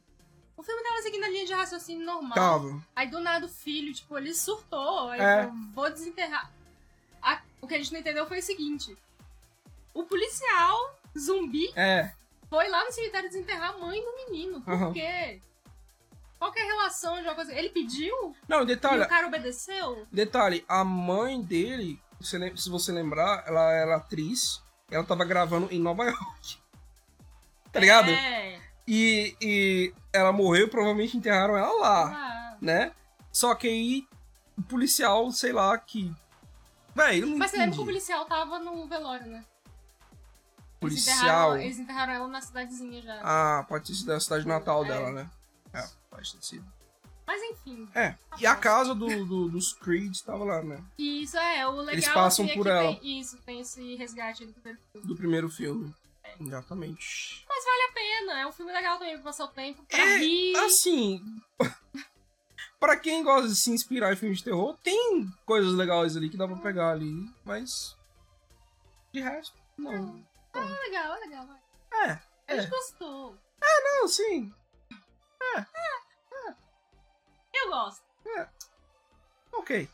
O 0.60 0.62
filme 0.62 0.82
tava 0.82 1.00
seguindo 1.00 1.24
a 1.24 1.28
linha 1.28 1.46
de 1.46 1.54
raciocínio 1.54 2.04
normal. 2.04 2.34
Tava. 2.34 2.82
Aí 2.94 3.08
do 3.08 3.18
nada 3.18 3.46
o 3.46 3.48
filho, 3.48 3.94
tipo, 3.94 4.18
ele 4.18 4.34
surtou. 4.34 5.08
Aí 5.08 5.18
É. 5.18 5.44
eu 5.44 5.52
vou 5.74 5.88
desenterrar. 5.90 6.52
A- 7.22 7.40
o 7.62 7.66
que 7.66 7.74
a 7.74 7.78
gente 7.78 7.90
não 7.94 8.00
entendeu 8.00 8.26
foi 8.26 8.40
o 8.40 8.42
seguinte: 8.42 8.94
o 9.94 10.04
policial 10.04 10.98
zumbi 11.18 11.72
É, 11.74 12.12
foi 12.50 12.68
lá 12.68 12.84
no 12.84 12.92
cemitério 12.92 13.30
desenterrar 13.30 13.70
a 13.70 13.78
mãe 13.78 13.98
do 14.04 14.14
menino. 14.16 14.60
Por 14.60 14.74
Aham. 14.74 14.92
quê? 14.92 15.40
Qual 16.38 16.52
que 16.52 16.58
é 16.58 16.62
a 16.62 16.66
relação 16.66 17.16
de 17.16 17.22
uma 17.22 17.34
coisa? 17.34 17.54
Ele 17.54 17.70
pediu 17.70 18.36
não, 18.46 18.60
e 18.62 18.66
detalhe, 18.66 19.02
o 19.02 19.08
cara 19.08 19.28
obedeceu? 19.28 20.06
detalhe, 20.12 20.62
a 20.68 20.84
mãe 20.84 21.40
dele, 21.40 21.98
se 22.20 22.68
você 22.68 22.92
lembrar, 22.92 23.44
ela 23.46 23.72
era 23.72 23.96
atriz, 23.96 24.62
ela 24.90 25.04
tava 25.04 25.24
gravando 25.24 25.68
em 25.70 25.78
Nova 25.80 26.04
York. 26.04 26.58
Tá 27.72 27.78
ligado? 27.80 28.10
É. 28.10 28.59
E, 28.92 29.36
e 29.40 29.94
ela 30.12 30.32
morreu, 30.32 30.68
provavelmente 30.68 31.16
enterraram 31.16 31.56
ela 31.56 31.72
lá, 31.80 32.06
Ah. 32.12 32.56
né? 32.60 32.92
Só 33.30 33.54
que 33.54 33.68
aí, 33.68 34.04
o 34.58 34.62
policial, 34.62 35.30
sei 35.30 35.52
lá, 35.52 35.78
que. 35.78 36.12
Véi, 36.92 37.22
eu 37.22 37.28
não 37.28 37.38
Mas 37.38 37.52
você 37.52 37.58
lembra 37.58 37.76
que 37.76 37.82
o 37.82 37.84
policial 37.84 38.24
tava 38.24 38.58
no 38.58 38.88
velório, 38.88 39.26
né? 39.26 39.44
Eles 40.82 41.04
Policial. 41.04 41.16
enterraram, 41.18 41.56
eles 41.60 41.78
enterraram 41.78 42.12
ela 42.14 42.26
na 42.28 42.40
cidadezinha 42.40 43.00
já. 43.02 43.20
Ah, 43.22 43.64
pode 43.68 43.86
ter 43.86 43.94
sido 43.94 44.06
da 44.08 44.18
cidade 44.18 44.48
natal 44.48 44.84
É. 44.84 44.88
dela, 44.88 45.12
né? 45.12 45.30
É, 45.72 45.86
pode 46.10 46.34
ter 46.34 46.42
sido. 46.44 46.64
Mas 47.26 47.40
enfim. 47.42 47.88
É, 47.94 48.16
e 48.40 48.46
a 48.46 48.56
casa 48.56 48.92
do, 48.92 49.06
do- 49.24 49.48
dos 49.50 49.72
Creed 49.72 50.18
tava 50.22 50.42
lá, 50.42 50.62
né? 50.64 50.82
E 50.98 51.22
isso 51.22 51.36
é, 51.36 51.64
o 51.68 51.76
legal 51.76 51.92
Eles 51.92 52.08
passam 52.08 52.44
é 52.46 52.54
por 52.54 52.66
ela. 52.66 52.96
Tem, 52.96 53.20
isso, 53.20 53.36
tem 53.46 53.60
esse 53.60 53.94
resgate 53.94 54.44
do 54.46 54.52
primeiro 54.52 54.80
filme. 54.90 55.06
Do 55.06 55.14
primeiro 55.16 55.48
filme. 55.48 55.94
É. 56.40 56.44
Exatamente. 56.44 57.44
Mas 57.48 57.64
vale 57.64 57.82
a 57.82 57.92
pena, 57.92 58.40
é 58.40 58.46
um 58.46 58.52
filme 58.52 58.72
legal 58.72 58.98
também 58.98 59.14
pra 59.14 59.24
passar 59.24 59.44
o 59.44 59.48
tempo, 59.48 59.82
pra 59.84 59.98
É, 59.98 60.16
rir. 60.16 60.56
Assim, 60.56 61.20
pra 62.80 62.96
quem 62.96 63.22
gosta 63.22 63.48
de 63.48 63.56
se 63.56 63.70
inspirar 63.70 64.12
em 64.12 64.16
filmes 64.16 64.38
de 64.38 64.44
terror, 64.44 64.76
tem 64.82 65.28
coisas 65.44 65.72
legais 65.74 66.16
ali 66.16 66.28
que 66.30 66.36
dá 66.36 66.46
pra 66.46 66.56
pegar 66.56 66.90
ali, 66.92 67.28
mas 67.44 67.96
de 69.12 69.20
resto, 69.20 69.56
não. 69.76 70.24
É 70.54 70.60
legal, 70.60 71.14
é 71.14 71.20
legal. 71.20 71.46
vai. 71.46 71.60
É, 72.08 72.18
A 72.48 72.54
gente 72.56 72.66
É. 72.66 72.70
gostou. 72.70 73.36
não, 73.60 74.08
sim. 74.08 74.52
Eu 77.52 77.68
gosto. 77.68 78.02
Ok. 79.52 79.88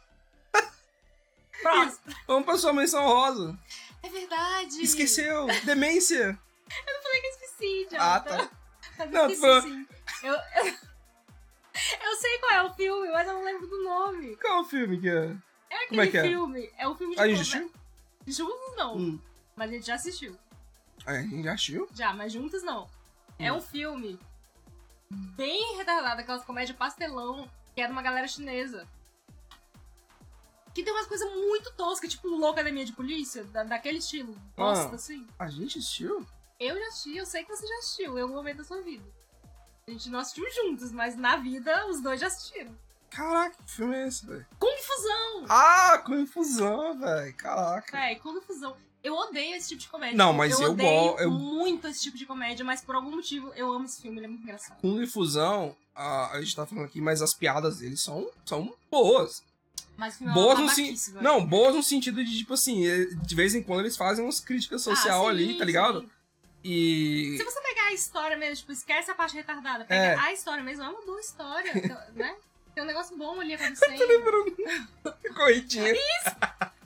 Próximo. 1.63 2.15
Vamos 2.29 2.45
pra 2.45 2.59
sua 2.59 2.73
menção 2.73 3.05
rosa. 3.07 3.59
É 4.27 4.29
verdade. 4.29 4.83
Esqueceu. 4.83 5.47
Demência. 5.65 6.39
Eu 6.87 6.95
não 6.95 7.03
falei 7.03 7.21
que 7.21 7.27
eu 7.27 7.31
esqueci, 7.31 7.89
já. 7.93 8.15
Ah, 8.17 8.21
tá. 8.21 8.51
Não, 9.13 9.31
esqueci, 9.31 9.41
foi- 9.41 9.63
sim. 9.63 9.87
Eu, 10.25 10.33
eu, 10.35 10.67
eu 12.11 12.17
sei 12.17 12.39
qual 12.39 12.53
é 12.53 12.63
o 12.65 12.75
filme, 12.75 13.09
mas 13.13 13.29
eu 13.29 13.35
não 13.35 13.45
lembro 13.45 13.67
do 13.69 13.85
nome. 13.85 14.37
Qual 14.37 14.59
é 14.59 14.61
o 14.63 14.65
filme 14.65 15.01
que 15.01 15.09
é? 15.09 15.37
É 15.71 15.75
aquele 15.77 15.89
Como 15.89 16.01
é 16.01 16.07
que 16.09 16.19
é? 16.19 16.23
filme. 16.23 16.71
É 16.77 16.89
um 16.89 16.97
filme 16.97 17.15
de 17.15 17.21
A 17.21 17.29
gente 17.29 17.37
comédia. 17.51 17.69
assistiu? 18.27 18.47
Juntos 18.47 18.77
não. 18.77 18.97
Hum. 18.97 19.21
Mas 19.55 19.71
a 19.71 19.73
gente 19.75 19.87
já 19.87 19.95
assistiu. 19.95 20.37
É, 21.07 21.19
a 21.19 21.23
gente 21.23 21.43
já 21.45 21.53
assistiu? 21.53 21.89
Já, 21.95 22.13
mas 22.13 22.33
juntos 22.33 22.63
não. 22.65 22.89
É 23.39 23.53
Hum. 23.53 23.57
um 23.59 23.61
filme 23.61 24.19
bem 25.09 25.77
retardado, 25.77 26.21
aquelas 26.21 26.45
comédias 26.45 26.77
pastelão, 26.77 27.49
que 27.77 27.81
é 27.81 27.87
de 27.87 27.93
uma 27.93 28.03
galera 28.03 28.27
chinesa. 28.27 28.89
Que 30.77 30.83
tem 30.85 30.93
umas 30.93 31.07
coisas 31.07 31.27
muito 31.33 31.73
toscas, 31.73 32.11
tipo 32.11 32.29
Loucademia 32.29 32.85
de 32.85 32.93
Polícia, 32.93 33.45
da- 33.45 33.65
daquele 33.65 33.97
estilo. 33.97 34.37
Bosta, 34.55 34.91
Ah. 34.93 34.95
assim. 34.95 35.27
A 35.39 35.49
gente 35.49 35.79
assistiu? 35.79 36.27
Eu 36.61 36.79
já 36.79 36.87
assisti, 36.89 37.17
eu 37.17 37.25
sei 37.25 37.45
que 37.45 37.49
você 37.57 37.67
já 37.67 37.75
assistiu 37.79 38.19
em 38.19 38.21
algum 38.21 38.35
momento 38.35 38.59
da 38.59 38.65
sua 38.65 38.83
vida. 38.83 39.03
A 39.89 39.91
gente 39.91 40.11
não 40.11 40.19
assistiu 40.19 40.45
juntos, 40.51 40.93
mas 40.93 41.17
na 41.17 41.37
vida 41.39 41.87
os 41.89 42.03
dois 42.03 42.21
já 42.21 42.27
assistiram. 42.27 42.77
Caraca, 43.09 43.57
que 43.65 43.71
filme 43.73 43.97
é 43.97 44.07
esse, 44.07 44.27
velho? 44.27 44.45
Kung 44.59 44.77
Fusão! 44.83 45.47
Ah, 45.49 45.97
confusão, 46.05 46.99
velho. 46.99 47.35
Caraca. 47.37 47.97
Véi, 47.97 48.17
Kung 48.17 48.39
Fusão. 48.43 48.77
Eu 49.03 49.15
odeio 49.17 49.57
esse 49.57 49.69
tipo 49.69 49.81
de 49.81 49.89
comédia. 49.89 50.17
Não, 50.19 50.35
mas 50.35 50.61
eu 50.61 50.73
odeio 50.73 51.13
go- 51.15 51.19
eu- 51.21 51.31
muito 51.31 51.87
esse 51.89 52.03
tipo 52.03 52.19
de 52.19 52.27
comédia, 52.27 52.67
mas 52.67 52.83
por 52.83 52.97
algum 52.97 53.13
motivo 53.13 53.51
eu 53.55 53.73
amo 53.73 53.87
esse 53.87 54.03
filme, 54.03 54.19
ele 54.19 54.27
é 54.27 54.29
muito 54.29 54.43
engraçado. 54.43 54.79
Kung 54.83 55.01
e 55.03 55.07
Fusão, 55.07 55.75
a, 55.95 56.33
a 56.33 56.41
gente 56.43 56.55
tá 56.55 56.67
falando 56.67 56.85
aqui, 56.85 57.01
mas 57.01 57.23
as 57.23 57.33
piadas 57.33 57.79
deles 57.79 58.03
são, 58.03 58.29
são 58.45 58.75
boas. 58.91 59.43
Mas 59.97 60.21
é 60.21 60.25
Boas 60.27 60.59
no, 60.59 60.69
sen- 60.69 60.95
não, 61.23 61.45
boas 61.45 61.75
no 61.75 61.83
sentido 61.83 62.23
de, 62.25 62.39
tipo 62.39 62.53
assim, 62.55 62.87
eh, 62.87 63.07
de 63.07 63.35
vez 63.35 63.55
em 63.55 63.63
quando 63.63 63.81
eles 63.81 63.97
fazem 63.97 64.25
umas 64.25 64.41
críticas 64.41 64.83
social 64.83 65.27
Ah, 65.27 65.31
ali, 65.31 65.53
sim, 65.53 65.59
tá 65.59 65.65
ligado? 65.65 66.01
sim. 66.03 66.11
E. 66.65 67.37
Se 67.39 67.45
você 67.45 67.61
pegar 67.63 67.85
a 67.87 67.93
história 67.93 68.37
mesmo, 68.37 68.57
tipo, 68.57 68.73
esquece 68.73 69.11
a 69.11 69.15
parte 69.15 69.35
retardada, 69.37 69.85
pega 69.85 70.03
É. 70.03 70.15
a 70.17 70.33
história 70.33 70.63
mesmo, 70.65 70.83
é 70.83 70.89
uma 70.89 71.01
boa 71.07 71.21
história, 71.21 71.73
né? 72.15 72.35
Tem 72.75 72.83
um 72.83 72.87
negócio 72.87 73.17
bom 73.17 73.41
ali 73.41 73.55
acontecendo. 73.55 74.03
Corridinha. 75.35 75.95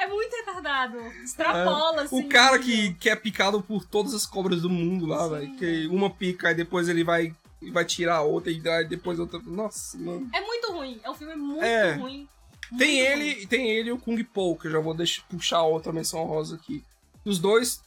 É 0.00 0.06
muito 0.06 0.32
retardado. 0.36 0.98
Extrapola, 1.24 2.02
assim. 2.02 2.20
O 2.20 2.28
cara 2.28 2.56
que, 2.60 2.94
que 2.94 3.10
é 3.10 3.16
picado 3.16 3.60
por 3.60 3.84
todas 3.84 4.14
as 4.14 4.24
cobras 4.24 4.62
do 4.62 4.70
mundo 4.70 5.06
lá, 5.06 5.26
velho. 5.26 5.56
Que 5.56 5.88
uma 5.88 6.08
pica 6.08 6.52
e 6.52 6.54
depois 6.54 6.88
ele 6.88 7.02
vai, 7.02 7.34
vai 7.72 7.84
tirar 7.84 8.16
a 8.16 8.22
outra 8.22 8.52
e 8.52 8.60
depois 8.84 9.18
outra. 9.18 9.40
Nossa, 9.44 9.98
mano. 9.98 10.28
É 10.32 10.40
muito 10.40 10.57
ruim. 10.88 11.00
É 11.02 11.10
um 11.10 11.14
filme 11.14 11.36
muito 11.36 11.64
É. 11.64 11.92
ruim. 11.94 12.28
muito 12.70 12.78
Tem 12.78 12.88
ruim. 12.88 12.98
ele, 12.98 13.46
tem 13.46 13.70
ele 13.70 13.88
e 13.88 13.92
o 13.92 13.98
Kung 13.98 14.22
Po, 14.24 14.56
que 14.56 14.66
eu 14.66 14.72
já 14.72 14.78
vou 14.80 14.94
deixar, 14.94 15.22
puxar 15.28 15.62
outra 15.62 15.92
menção 15.92 16.24
rosa 16.24 16.56
aqui. 16.56 16.84
Os 17.24 17.38
dois 17.38 17.82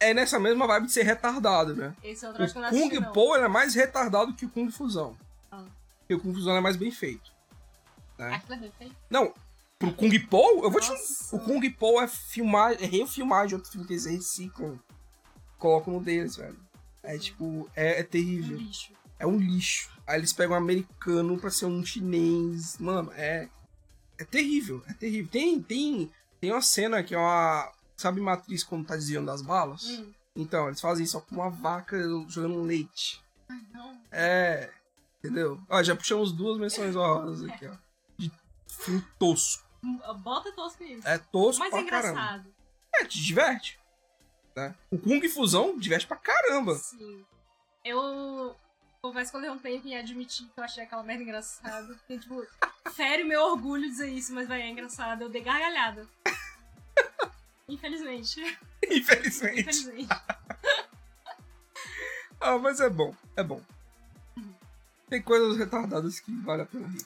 é 0.00 0.12
nessa 0.14 0.38
mesma 0.38 0.66
vibe 0.66 0.86
de 0.86 0.92
ser 0.92 1.02
retardado, 1.02 1.74
né? 1.74 1.94
Esse 2.02 2.24
é 2.24 2.28
outro 2.28 2.44
acho 2.44 2.52
que 2.52 2.58
eu 2.58 2.62
O 2.62 2.70
não 2.72 2.88
Kung 2.90 3.00
não. 3.00 3.12
Po 3.12 3.36
é 3.36 3.48
mais 3.48 3.74
retardado 3.74 4.34
que 4.34 4.46
o 4.46 4.48
Kung 4.50 4.70
Fusão. 4.70 5.16
Ah. 5.50 5.64
Porque 6.00 6.14
o 6.14 6.20
Kung 6.20 6.32
Fusão 6.34 6.56
é 6.56 6.60
mais 6.60 6.76
bem 6.76 6.90
feito. 6.90 7.30
né? 8.18 8.34
Aquilo 8.34 8.54
é 8.54 8.58
bem 8.58 8.72
feito. 8.78 8.96
Não, 9.10 9.32
pro 9.78 9.92
Kung 9.92 10.18
Po, 10.26 10.64
eu 10.64 10.70
vou 10.70 10.80
te. 10.80 10.90
Nossa. 10.90 11.36
O 11.36 11.40
Kung 11.40 11.70
Po 11.70 12.00
é 12.00 12.08
filmar, 12.08 12.72
é 12.72 12.86
refilmagem 12.86 13.48
de 13.48 13.54
outro 13.56 13.70
filme 13.70 13.86
que 13.86 13.92
eles 13.92 14.04
reciclam. 14.06 14.78
Colocam 15.58 15.94
no 15.94 16.00
deles, 16.00 16.36
velho. 16.36 16.58
É 17.02 17.16
tipo, 17.18 17.68
é, 17.74 18.00
é 18.00 18.02
terrível. 18.02 18.56
lixo. 18.58 18.92
É 19.18 19.26
um 19.26 19.36
lixo. 19.38 19.90
Aí 20.06 20.18
eles 20.18 20.32
pegam 20.32 20.54
um 20.54 20.58
americano 20.58 21.38
pra 21.38 21.50
ser 21.50 21.66
um 21.66 21.84
chinês. 21.84 22.78
Mano, 22.78 23.12
é. 23.14 23.48
É 24.16 24.24
terrível, 24.24 24.82
é 24.88 24.92
terrível. 24.94 25.30
Tem, 25.30 25.60
tem, 25.62 26.10
tem 26.40 26.50
uma 26.52 26.62
cena 26.62 27.02
que 27.02 27.14
é 27.14 27.18
uma. 27.18 27.72
Sabe 27.96 28.20
matriz 28.20 28.62
quando 28.64 28.86
tá 28.86 28.94
desviando 28.94 29.26
das 29.26 29.42
balas? 29.42 29.84
Hum. 29.84 30.12
Então, 30.34 30.68
eles 30.68 30.80
fazem 30.80 31.04
isso 31.04 31.20
com 31.22 31.34
uma 31.36 31.50
vaca 31.50 31.96
jogando 32.28 32.62
leite. 32.62 33.22
Ai, 33.48 33.60
não. 33.72 34.00
É. 34.10 34.70
Entendeu? 35.18 35.60
Ó, 35.68 35.82
já 35.82 35.96
puxamos 35.96 36.32
duas 36.32 36.58
menções 36.58 36.94
honrosas 36.94 37.48
aqui, 37.50 37.66
ó. 37.66 37.74
De 38.16 38.30
filme 38.68 39.04
tosco. 39.18 39.66
Bota 40.22 40.52
tosco 40.52 40.82
nisso. 40.84 41.06
É 41.06 41.18
tosco 41.18 41.58
Mas 41.60 41.74
é 41.74 41.82
pra 41.82 41.90
caramba. 41.90 42.20
engraçado. 42.20 42.54
É, 42.94 43.04
te 43.04 43.20
diverte. 43.22 43.78
Né? 44.56 44.74
O 44.90 44.98
Kung 44.98 45.28
Fusão 45.28 45.76
diverte 45.78 46.06
pra 46.06 46.16
caramba. 46.16 46.74
Sim. 46.76 47.24
Eu 47.84 48.56
confesso 49.02 49.30
que 49.30 49.46
eu 49.46 49.52
um 49.52 49.58
tempo 49.58 49.86
em 49.86 49.96
admitir 49.96 50.46
que 50.46 50.58
eu 50.58 50.64
achei 50.64 50.82
aquela 50.82 51.02
merda 51.02 51.22
engraçada. 51.22 51.94
Porque, 51.94 52.18
tipo, 52.18 52.46
fere 52.92 53.22
o 53.22 53.26
meu 53.26 53.42
orgulho 53.42 53.88
dizer 53.88 54.08
isso, 54.08 54.34
mas 54.34 54.48
vai, 54.48 54.62
é 54.62 54.68
engraçado. 54.68 55.22
Eu 55.22 55.28
dei 55.28 55.42
gargalhada. 55.42 56.06
Infelizmente. 57.68 58.40
Infelizmente. 58.90 59.60
Infelizmente. 59.60 60.08
Ah, 62.40 62.56
mas 62.56 62.78
é 62.78 62.88
bom. 62.88 63.12
É 63.34 63.42
bom. 63.42 63.60
Tem 65.10 65.20
coisas 65.20 65.58
retardadas 65.58 66.20
que 66.20 66.32
vale 66.42 66.62
a 66.62 66.66
pena 66.66 66.86
rir. 66.86 67.04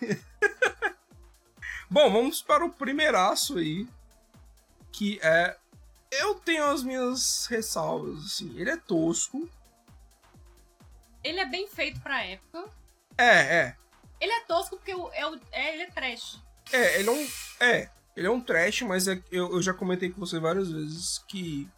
bom, 1.90 2.10
vamos 2.10 2.40
para 2.40 2.64
o 2.64 2.72
primeiraço 2.72 3.58
aí. 3.58 3.86
Que 4.90 5.20
é. 5.22 5.58
Eu 6.10 6.36
tenho 6.36 6.64
as 6.64 6.82
minhas 6.82 7.44
ressalvas, 7.48 8.24
assim. 8.24 8.58
Ele 8.58 8.70
é 8.70 8.78
tosco. 8.78 9.46
Ele 11.24 11.40
é 11.40 11.44
bem 11.46 11.66
feito 11.68 12.00
pra 12.00 12.22
época. 12.24 12.68
É, 13.18 13.24
é. 13.56 13.76
Ele 14.20 14.32
é 14.32 14.40
tosco 14.44 14.76
porque 14.76 14.90
é, 14.92 14.96
o- 15.26 15.40
é- 15.52 15.74
ele 15.74 15.82
é 15.82 15.90
trash. 15.90 16.38
É, 16.72 17.00
ele 17.00 17.08
é 17.08 17.12
um. 17.12 17.28
É, 17.60 17.90
ele 18.16 18.26
é 18.26 18.30
um 18.30 18.40
trash, 18.40 18.82
mas 18.82 19.08
é- 19.08 19.22
eu, 19.30 19.52
eu 19.52 19.62
já 19.62 19.74
comentei 19.74 20.10
com 20.10 20.20
você 20.20 20.38
várias 20.38 20.70
vezes 20.70 21.18
que 21.28 21.68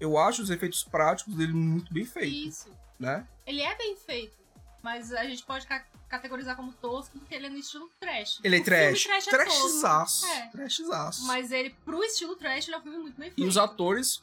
eu 0.00 0.16
acho 0.18 0.42
os 0.42 0.50
efeitos 0.50 0.82
práticos 0.84 1.34
dele 1.34 1.52
muito 1.52 1.92
bem 1.92 2.04
feitos, 2.04 2.60
Isso. 2.66 2.70
né? 2.98 3.26
Ele 3.46 3.62
é 3.62 3.74
bem 3.76 3.96
feito. 3.96 4.36
Mas 4.82 5.12
a 5.12 5.22
gente 5.24 5.44
pode 5.44 5.64
ca- 5.66 5.86
categorizar 6.08 6.56
como 6.56 6.72
tosco 6.72 7.16
porque 7.18 7.34
ele 7.36 7.46
é 7.46 7.50
no 7.50 7.56
estilo 7.56 7.88
trash. 8.00 8.40
Ele 8.42 8.56
é 8.56 8.60
O 8.60 8.64
filme 8.64 8.80
trash. 8.90 9.02
trash 9.04 9.26
é 9.28 9.30
Trashzaço. 9.30 10.26
É. 10.26 10.46
Trashzaço. 10.48 11.24
Mas 11.26 11.52
ele, 11.52 11.70
pro 11.84 12.02
estilo 12.02 12.34
trash, 12.34 12.66
ele 12.66 12.74
é 12.76 12.78
um 12.78 12.82
filme 12.82 12.98
muito 12.98 13.16
bem 13.18 13.30
feito. 13.30 13.40
E 13.40 13.46
os 13.48 13.56
atores 13.56 14.22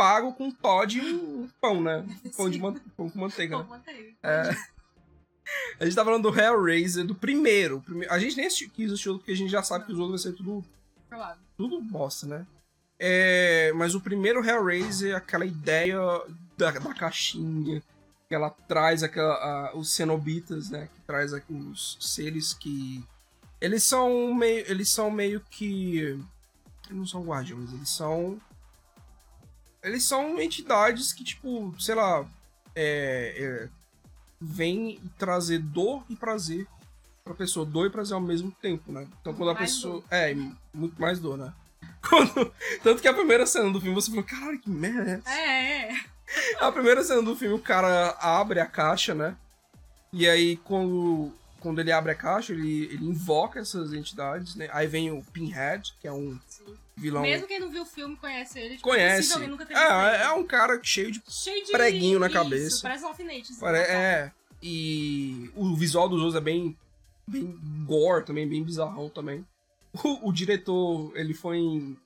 pagam 0.00 0.32
com 0.32 0.50
Todd 0.50 0.96
e 0.98 1.12
um 1.14 1.46
pão, 1.60 1.82
né? 1.82 2.06
Pão, 2.34 2.48
de 2.48 2.58
man- 2.58 2.80
pão 2.96 3.10
com 3.10 3.18
manteiga. 3.18 3.58
Pô, 3.58 3.62
né? 3.64 3.68
manteiga. 3.68 4.14
É. 4.22 4.56
A 5.78 5.84
gente 5.84 5.94
tá 5.94 6.04
falando 6.04 6.30
do 6.30 6.40
Hellraiser, 6.40 7.04
do 7.04 7.14
primeiro. 7.14 7.84
A 8.08 8.18
gente 8.18 8.36
nem 8.36 8.48
quis 8.48 8.86
assistir 8.92 9.08
outro 9.08 9.18
porque 9.18 9.32
a 9.32 9.36
gente 9.36 9.50
já 9.50 9.62
sabe 9.62 9.84
que 9.84 9.92
os 9.92 9.98
outros 9.98 10.22
vai 10.22 10.32
ser 10.32 10.36
tudo, 10.38 10.64
Provável. 11.08 11.42
tudo 11.56 11.80
bosta, 11.82 12.26
né? 12.26 12.46
É, 12.98 13.72
mas 13.74 13.94
o 13.94 14.00
primeiro 14.00 14.42
Hellraiser, 14.44 15.16
aquela 15.16 15.44
ideia 15.44 15.98
da, 16.56 16.70
da 16.70 16.94
caixinha, 16.94 17.82
que 18.28 18.34
ela 18.34 18.48
traz 18.48 19.02
aquela, 19.02 19.34
a- 19.34 19.76
os 19.76 19.92
cenobitas, 19.92 20.70
né? 20.70 20.88
Que 20.94 21.00
traz 21.02 21.32
os 21.50 21.98
seres 22.00 22.52
que. 22.54 23.04
Eles 23.60 23.82
são 23.82 24.32
meio. 24.32 24.64
Eles 24.70 24.88
são 24.88 25.10
meio 25.10 25.40
que. 25.50 25.98
Eles 26.86 26.98
não 26.98 27.06
são 27.06 27.22
guardiões, 27.24 27.72
eles 27.72 27.90
são. 27.90 28.40
Eles 29.82 30.04
são 30.04 30.40
entidades 30.40 31.12
que, 31.12 31.24
tipo, 31.24 31.74
sei 31.80 31.94
lá. 31.94 32.24
É, 32.74 33.34
é, 33.36 33.68
vêm 34.40 35.00
trazer 35.18 35.58
dor 35.58 36.02
e 36.08 36.16
prazer 36.16 36.66
pra 37.24 37.34
pessoa. 37.34 37.66
Dor 37.66 37.86
e 37.86 37.90
prazer 37.90 38.14
ao 38.14 38.20
mesmo 38.20 38.50
tempo, 38.50 38.90
né? 38.92 39.06
Então 39.20 39.34
quando 39.34 39.50
a 39.50 39.54
pessoa. 39.54 39.94
dor. 40.00 40.04
É, 40.10 40.34
muito 40.72 41.00
mais 41.00 41.18
dor, 41.18 41.36
né? 41.36 41.52
Quando- 42.08 42.52
Tanto 42.82 43.02
que 43.02 43.08
a 43.08 43.12
primeira 43.14 43.44
cena 43.46 43.70
do 43.70 43.80
filme 43.80 43.94
você 43.94 44.10
falou, 44.10 44.24
caralho, 44.24 44.58
que 44.58 44.70
merda 44.70 45.22
é? 45.26 45.30
É, 45.30 45.92
é. 45.92 46.00
A 46.60 46.70
primeira 46.72 47.02
cena 47.04 47.20
do 47.22 47.36
filme, 47.36 47.54
o 47.54 47.58
cara 47.60 48.16
abre 48.20 48.60
a 48.60 48.66
caixa, 48.66 49.14
né? 49.14 49.36
E 50.12 50.28
aí, 50.28 50.56
quando, 50.58 51.30
quando 51.60 51.78
ele 51.80 51.92
abre 51.92 52.12
a 52.12 52.14
caixa, 52.14 52.52
ele, 52.52 52.84
ele 52.84 53.04
invoca 53.06 53.60
essas 53.60 53.92
entidades, 53.92 54.54
né? 54.56 54.68
Aí 54.72 54.86
vem 54.86 55.10
o 55.10 55.22
Pinhead, 55.32 55.94
que 56.00 56.08
é 56.08 56.12
um 56.12 56.38
Sim. 56.48 56.76
Vilão. 57.00 57.22
Mesmo 57.22 57.46
quem 57.46 57.58
não 57.58 57.70
viu 57.70 57.82
o 57.82 57.86
filme 57.86 58.16
conhece 58.16 58.58
ele. 58.58 58.76
Tipo, 58.76 58.88
Conhece. 58.88 59.38
nunca 59.46 59.66
teve 59.66 59.78
É, 59.78 60.22
é 60.24 60.32
um 60.32 60.44
cara 60.44 60.78
cheio 60.82 61.10
de. 61.10 61.22
Cheio 61.28 61.64
de 61.64 61.72
preguinho 61.72 62.18
na 62.18 62.26
isso, 62.26 62.34
cabeça. 62.34 62.82
Parece 62.82 63.04
um 63.04 63.08
alfinete. 63.08 63.52
assim, 63.52 63.60
Pare-. 63.60 63.78
É. 63.78 64.32
E 64.62 65.50
o 65.56 65.74
visual 65.74 66.08
dos 66.08 66.18
outros 66.20 66.36
é 66.36 66.40
bem. 66.40 66.76
bem 67.26 67.58
gore 67.86 68.24
também, 68.24 68.48
bem 68.48 68.62
bizarrão 68.62 69.08
também. 69.08 69.44
O, 70.04 70.28
o 70.28 70.32
diretor, 70.32 71.12
ele 71.16 71.34
foi 71.34 71.56
em. 71.58 71.96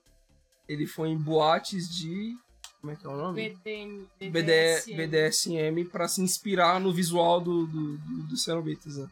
Ele 0.68 0.86
foi 0.86 1.08
em 1.08 1.18
boates 1.18 1.88
de. 1.88 2.36
Como 2.80 2.92
é 2.92 2.96
que 2.96 3.06
é 3.06 3.08
o 3.10 3.16
nome? 3.16 3.48
BDM, 3.50 4.06
BD, 4.18 4.30
BDSM. 4.30 4.96
BDSM 4.96 5.84
pra 5.90 6.06
se 6.06 6.20
inspirar 6.20 6.78
no 6.78 6.92
visual 6.92 7.40
do, 7.40 7.66
do, 7.66 7.96
do, 7.98 8.22
do 8.24 8.36
Cenobitas, 8.36 8.96
né? 8.98 9.08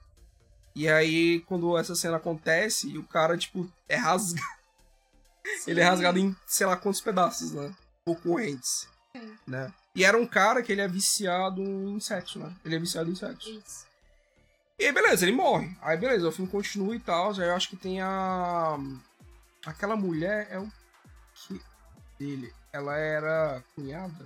E 0.75 0.89
aí, 0.89 1.41
quando 1.41 1.77
essa 1.77 1.95
cena 1.95 2.17
acontece, 2.17 2.97
o 2.97 3.03
cara, 3.03 3.37
tipo, 3.37 3.71
é 3.89 3.97
rasgado. 3.97 4.62
Ele 5.67 5.81
é 5.81 5.85
rasgado 5.85 6.19
em 6.19 6.35
sei 6.47 6.67
lá 6.67 6.77
quantos 6.77 7.01
pedaços, 7.01 7.53
né? 7.53 7.73
Por 8.05 8.21
correntes. 8.21 8.89
Sim. 9.17 9.37
Né? 9.47 9.73
E 9.95 10.05
era 10.05 10.17
um 10.19 10.27
cara 10.27 10.63
que 10.63 10.73
ele 10.73 10.81
é 10.81 10.89
viciado 10.89 11.63
em 11.63 12.01
sexo, 12.01 12.39
né? 12.39 12.53
Ele 12.65 12.77
é 12.77 12.79
viciado 12.79 13.11
em 13.11 13.15
sexo. 13.15 13.49
Isso. 13.51 13.87
E 14.79 14.87
aí, 14.87 14.93
beleza, 14.93 15.25
ele 15.25 15.37
morre. 15.37 15.77
Aí, 15.83 15.97
beleza, 15.97 16.29
o 16.29 16.33
filme 16.33 16.51
continua 16.51 16.97
e 16.97 16.99
tal. 16.99 17.33
Já 17.35 17.45
eu 17.45 17.55
acho 17.55 17.69
que 17.69 17.77
tem 17.77 18.01
a. 18.01 18.77
Aquela 19.65 19.95
mulher 19.95 20.49
é 20.51 20.59
o 20.59 20.69
que 21.35 21.61
dele? 22.19 22.53
Ela 22.73 22.97
era 22.97 23.63
cunhada? 23.75 24.25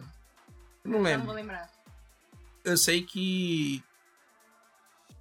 Eu 0.85 0.91
não 0.93 0.99
Eu 0.99 1.03
lembro. 1.05 1.19
não 1.19 1.27
vou 1.27 1.35
lembrar. 1.35 1.71
Eu 2.65 2.77
sei 2.77 3.03
que. 3.03 3.83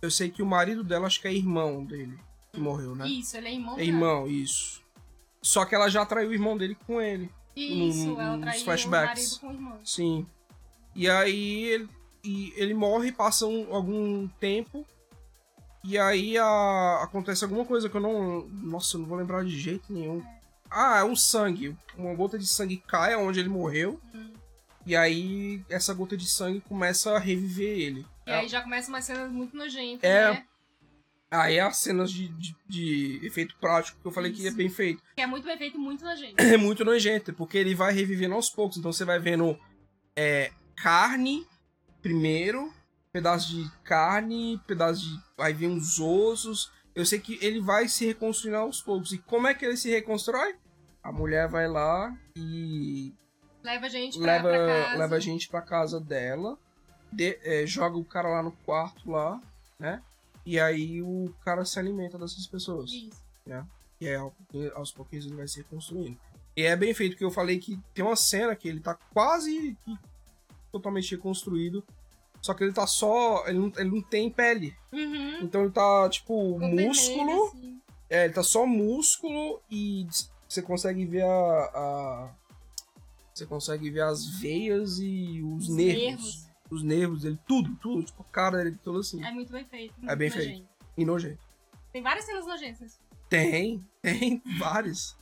Eu 0.01 0.11
sei 0.11 0.29
que 0.29 0.43
o 0.43 0.45
marido 0.45 0.83
dela, 0.83 1.07
acho 1.07 1.19
que 1.19 1.27
é 1.27 1.33
irmão 1.33 1.83
dele, 1.83 2.17
que 2.53 2.59
morreu, 2.59 2.95
né? 2.95 3.07
Isso, 3.07 3.35
ele 3.35 3.47
é 3.47 3.53
irmão 3.53 3.73
É 3.73 3.77
dela. 3.77 3.87
irmão, 3.89 4.27
isso. 4.27 4.83
Só 5.45 5.63
que 5.63 5.75
ela 5.75 5.87
já 5.89 6.03
traiu 6.03 6.29
o 6.29 6.33
irmão 6.33 6.57
dele 6.57 6.75
com 6.87 6.99
ele. 6.99 7.29
Isso, 7.55 8.19
ela 8.19 8.35
traiu 8.39 8.63
o 8.63 8.89
marido 8.89 9.39
com 9.39 9.47
o 9.47 9.51
irmão. 9.53 9.79
Sim. 9.83 10.25
E 10.95 11.07
aí 11.07 11.65
ele, 11.65 11.89
e 12.23 12.51
ele 12.57 12.73
morre, 12.73 13.11
passa 13.11 13.45
um- 13.45 13.71
algum 13.73 14.27
tempo. 14.39 14.83
E 15.83 15.99
aí 15.99 16.35
a- 16.35 17.01
acontece 17.03 17.43
alguma 17.43 17.63
coisa 17.63 17.87
que 17.87 17.95
eu 17.95 18.01
não. 18.01 18.47
Nossa, 18.47 18.95
eu 18.97 19.01
não 19.01 19.07
vou 19.07 19.17
lembrar 19.19 19.45
de 19.45 19.55
jeito 19.55 19.93
nenhum. 19.93 20.23
Ah, 20.71 20.97
é 20.97 21.03
um 21.03 21.15
sangue. 21.15 21.77
Uma 21.95 22.15
gota 22.15 22.39
de 22.39 22.47
sangue 22.47 22.77
cai 22.77 23.15
onde 23.15 23.39
ele 23.39 23.49
morreu. 23.49 24.01
Hum. 24.15 24.33
E 24.83 24.95
aí 24.95 25.63
essa 25.69 25.93
gota 25.93 26.17
de 26.17 26.27
sangue 26.27 26.59
começa 26.61 27.15
a 27.15 27.19
reviver 27.19 27.77
ele. 27.79 28.05
E 28.25 28.31
aí 28.31 28.47
já 28.47 28.61
começa 28.63 28.89
umas 28.89 29.05
cenas 29.05 29.31
muito 29.31 29.55
nojentas, 29.55 30.09
É. 30.09 30.31
né? 30.31 30.43
Aí 31.31 31.59
as 31.59 31.77
cenas 31.77 32.11
de, 32.11 32.27
de, 32.29 32.55
de 32.67 33.19
efeito 33.25 33.55
prático 33.59 33.99
que 33.99 34.07
eu 34.07 34.11
falei 34.11 34.31
que 34.31 34.43
é 34.45 34.47
Isso. 34.49 34.57
bem 34.57 34.69
feito. 34.69 35.01
Que 35.15 35.21
é 35.21 35.27
muito 35.27 35.45
bem 35.45 35.57
feito 35.57 35.75
e 35.75 35.79
muito 35.79 36.03
nojento. 36.05 36.35
é 36.41 36.55
muito 36.57 36.85
nojento, 36.85 37.33
porque 37.33 37.57
ele 37.57 37.73
vai 37.75 37.93
revivendo 37.93 38.35
aos 38.35 38.49
poucos. 38.49 38.77
Então 38.77 38.93
você 38.93 39.03
vai 39.03 39.19
vendo 39.19 39.57
é, 40.15 40.51
carne 40.77 41.45
primeiro, 42.01 42.71
pedaço 43.11 43.49
de 43.49 43.69
carne, 43.83 44.61
pedaço 44.67 45.01
de. 45.01 45.19
Aí 45.37 45.53
vem 45.53 45.75
os 45.75 45.99
ossos. 45.99 46.71
Eu 46.93 47.05
sei 47.05 47.19
que 47.19 47.37
ele 47.41 47.59
vai 47.59 47.87
se 47.87 48.05
reconstruindo 48.05 48.57
aos 48.57 48.81
poucos. 48.81 49.11
E 49.11 49.17
como 49.17 49.47
é 49.47 49.53
que 49.53 49.65
ele 49.65 49.75
se 49.75 49.89
reconstrói? 49.89 50.55
A 51.03 51.11
mulher 51.11 51.47
vai 51.49 51.67
lá 51.67 52.15
e 52.37 53.13
Leva 53.63 53.87
a 53.87 53.89
gente 53.89 54.17
pra, 54.19 54.25
leva, 54.37 54.49
pra 54.49 54.67
casa. 54.83 54.97
leva 54.99 55.15
a 55.15 55.19
gente 55.19 55.49
pra 55.49 55.61
casa 55.61 55.99
dela, 55.99 56.57
de- 57.11 57.37
é, 57.43 57.65
joga 57.65 57.97
o 57.97 58.05
cara 58.05 58.29
lá 58.29 58.41
no 58.43 58.51
quarto 58.51 59.09
lá, 59.09 59.41
né? 59.79 60.01
E 60.45 60.59
aí 60.59 61.01
o 61.01 61.33
cara 61.43 61.65
se 61.65 61.79
alimenta 61.79 62.17
dessas 62.17 62.45
pessoas. 62.47 62.91
Isso. 62.91 63.23
E 63.99 64.07
aí, 64.07 64.15
ao- 64.15 64.33
aos 64.75 64.91
pouquinhos 64.91 65.25
ele 65.25 65.35
vai 65.35 65.47
se 65.47 65.57
reconstruindo. 65.57 66.17
E 66.55 66.63
é 66.63 66.75
bem 66.75 66.93
feito, 66.93 67.11
porque 67.13 67.25
eu 67.25 67.31
falei 67.31 67.59
que 67.59 67.79
tem 67.93 68.03
uma 68.05 68.15
cena 68.15 68.55
que 68.55 68.67
ele 68.67 68.79
tá 68.79 68.93
quase 69.13 69.75
totalmente 70.71 71.11
reconstruído. 71.15 71.83
Só 72.41 72.53
que 72.53 72.63
ele 72.63 72.73
tá 72.73 72.85
só. 72.85 73.47
Ele 73.47 73.57
não, 73.57 73.71
ele 73.77 73.89
não 73.89 74.01
tem 74.01 74.29
pele. 74.29 74.75
Uhum. 74.91 75.39
Então 75.41 75.63
ele 75.63 75.71
tá, 75.71 76.07
tipo, 76.09 76.59
músculo. 76.59 77.17
vermelho, 77.25 77.43
assim. 77.47 77.81
É, 78.09 78.25
ele 78.25 78.33
tá 78.33 78.43
só 78.43 78.65
músculo 78.67 79.59
e 79.71 80.05
você 80.47 80.61
consegue 80.61 81.05
ver 81.05 81.23
a. 81.23 81.27
a- 81.27 82.35
você 83.33 83.45
consegue 83.45 83.89
ver 83.89 84.01
as 84.03 84.25
veias 84.39 84.99
e 84.99 85.41
os, 85.43 85.67
Os 85.67 85.75
nervos. 85.75 86.03
nervos. 86.03 86.44
Os 86.69 86.81
nervos 86.83 87.21
dele, 87.21 87.39
tudo, 87.47 87.75
tudo. 87.75 88.03
Tipo, 88.03 88.21
a 88.23 88.31
cara 88.31 88.63
dele, 88.63 88.77
tudo 88.83 88.99
assim. 88.99 89.23
É 89.23 89.31
muito 89.31 89.51
bem 89.51 89.65
feito. 89.65 89.93
É 90.07 90.15
bem 90.15 90.29
muito 90.29 90.33
feito. 90.43 90.49
nojento. 90.51 90.69
E 90.97 91.05
nojento. 91.05 91.45
Tem 91.91 92.01
várias 92.01 92.25
cenas 92.25 92.45
nojentas. 92.45 92.99
Tem, 93.29 93.85
tem 94.01 94.41
vários. 94.59 95.15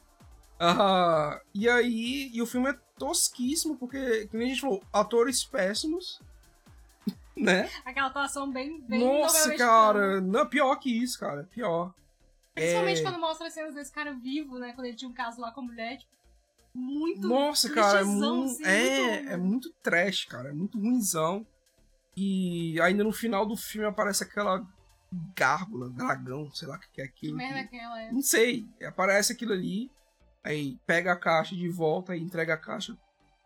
Ah, 0.59 1.41
e 1.53 1.67
aí, 1.67 2.29
e 2.33 2.41
o 2.41 2.45
filme 2.45 2.69
é 2.69 2.77
tosquíssimo, 2.97 3.75
porque, 3.77 4.27
como 4.27 4.41
a 4.41 4.45
gente 4.45 4.61
falou, 4.61 4.81
atores 4.93 5.43
péssimos, 5.43 6.21
né? 7.35 7.69
Aquela 7.83 8.07
atuação 8.07 8.49
bem, 8.51 8.79
bem 8.81 8.99
Nossa, 8.99 9.55
cara, 9.57 10.21
não, 10.21 10.47
pior 10.47 10.75
que 10.77 10.89
isso, 10.89 11.19
cara, 11.19 11.43
pior. 11.51 11.93
Principalmente 12.53 12.99
É. 12.99 13.03
quando 13.03 13.19
mostra 13.19 13.47
as 13.47 13.53
cenas 13.53 13.73
desse 13.73 13.91
cara 13.91 14.13
vivo, 14.13 14.57
né? 14.59 14.73
Quando 14.73 14.85
ele 14.85 14.95
tinha 14.95 15.09
um 15.09 15.13
caso 15.13 15.41
lá 15.41 15.51
com 15.51 15.61
a 15.61 15.63
mulher, 15.63 15.97
tipo, 15.97 16.11
muito 16.73 17.27
Nossa, 17.27 17.69
cara, 17.73 18.01
é, 18.01 18.03
mu- 18.03 18.43
assim, 18.45 18.63
é, 18.65 18.99
muito- 19.19 19.29
é 19.31 19.37
muito 19.37 19.73
trash, 19.83 20.25
cara, 20.25 20.49
é 20.49 20.53
muito 20.53 20.79
ruimzão. 20.79 21.45
E 22.15 22.79
ainda 22.81 23.03
no 23.03 23.11
final 23.11 23.45
do 23.45 23.55
filme 23.57 23.87
aparece 23.87 24.23
aquela 24.23 24.65
gárgula, 25.35 25.89
dragão, 25.89 26.49
sei 26.51 26.67
lá 26.67 26.75
o 26.75 26.79
que 26.79 26.87
que 26.91 27.01
é 27.01 27.05
Que 27.05 27.09
aquilo. 27.11 27.37
merda 27.37 27.63
que- 27.67 27.75
é 27.75 27.79
aquela, 27.79 28.01
é. 28.01 28.11
Não 28.11 28.21
sei, 28.21 28.65
aparece 28.85 29.33
aquilo 29.33 29.53
ali, 29.53 29.89
aí 30.43 30.77
pega 30.85 31.11
a 31.13 31.15
caixa 31.19 31.55
de 31.55 31.69
volta 31.69 32.15
e 32.15 32.21
entrega 32.21 32.53
a 32.53 32.57
caixa 32.57 32.97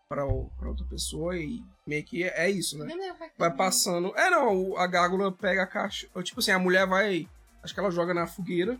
pra, 0.08 0.26
o- 0.26 0.50
pra 0.58 0.68
outra 0.68 0.86
pessoa 0.86 1.36
e 1.36 1.62
meio 1.86 2.04
que 2.04 2.24
é, 2.24 2.46
é 2.46 2.50
isso, 2.50 2.78
né? 2.78 2.86
É 2.92 3.28
que 3.28 3.38
Vai 3.38 3.48
é. 3.50 3.52
passando. 3.52 4.14
É, 4.16 4.30
não, 4.30 4.76
a 4.76 4.86
gárgula 4.86 5.30
pega 5.32 5.62
a 5.62 5.66
caixa. 5.66 6.08
Tipo 6.22 6.40
assim, 6.40 6.50
a 6.50 6.58
mulher 6.58 6.86
vai. 6.86 7.28
Acho 7.62 7.74
que 7.74 7.80
ela 7.80 7.90
joga 7.90 8.14
na 8.14 8.26
fogueira 8.26 8.78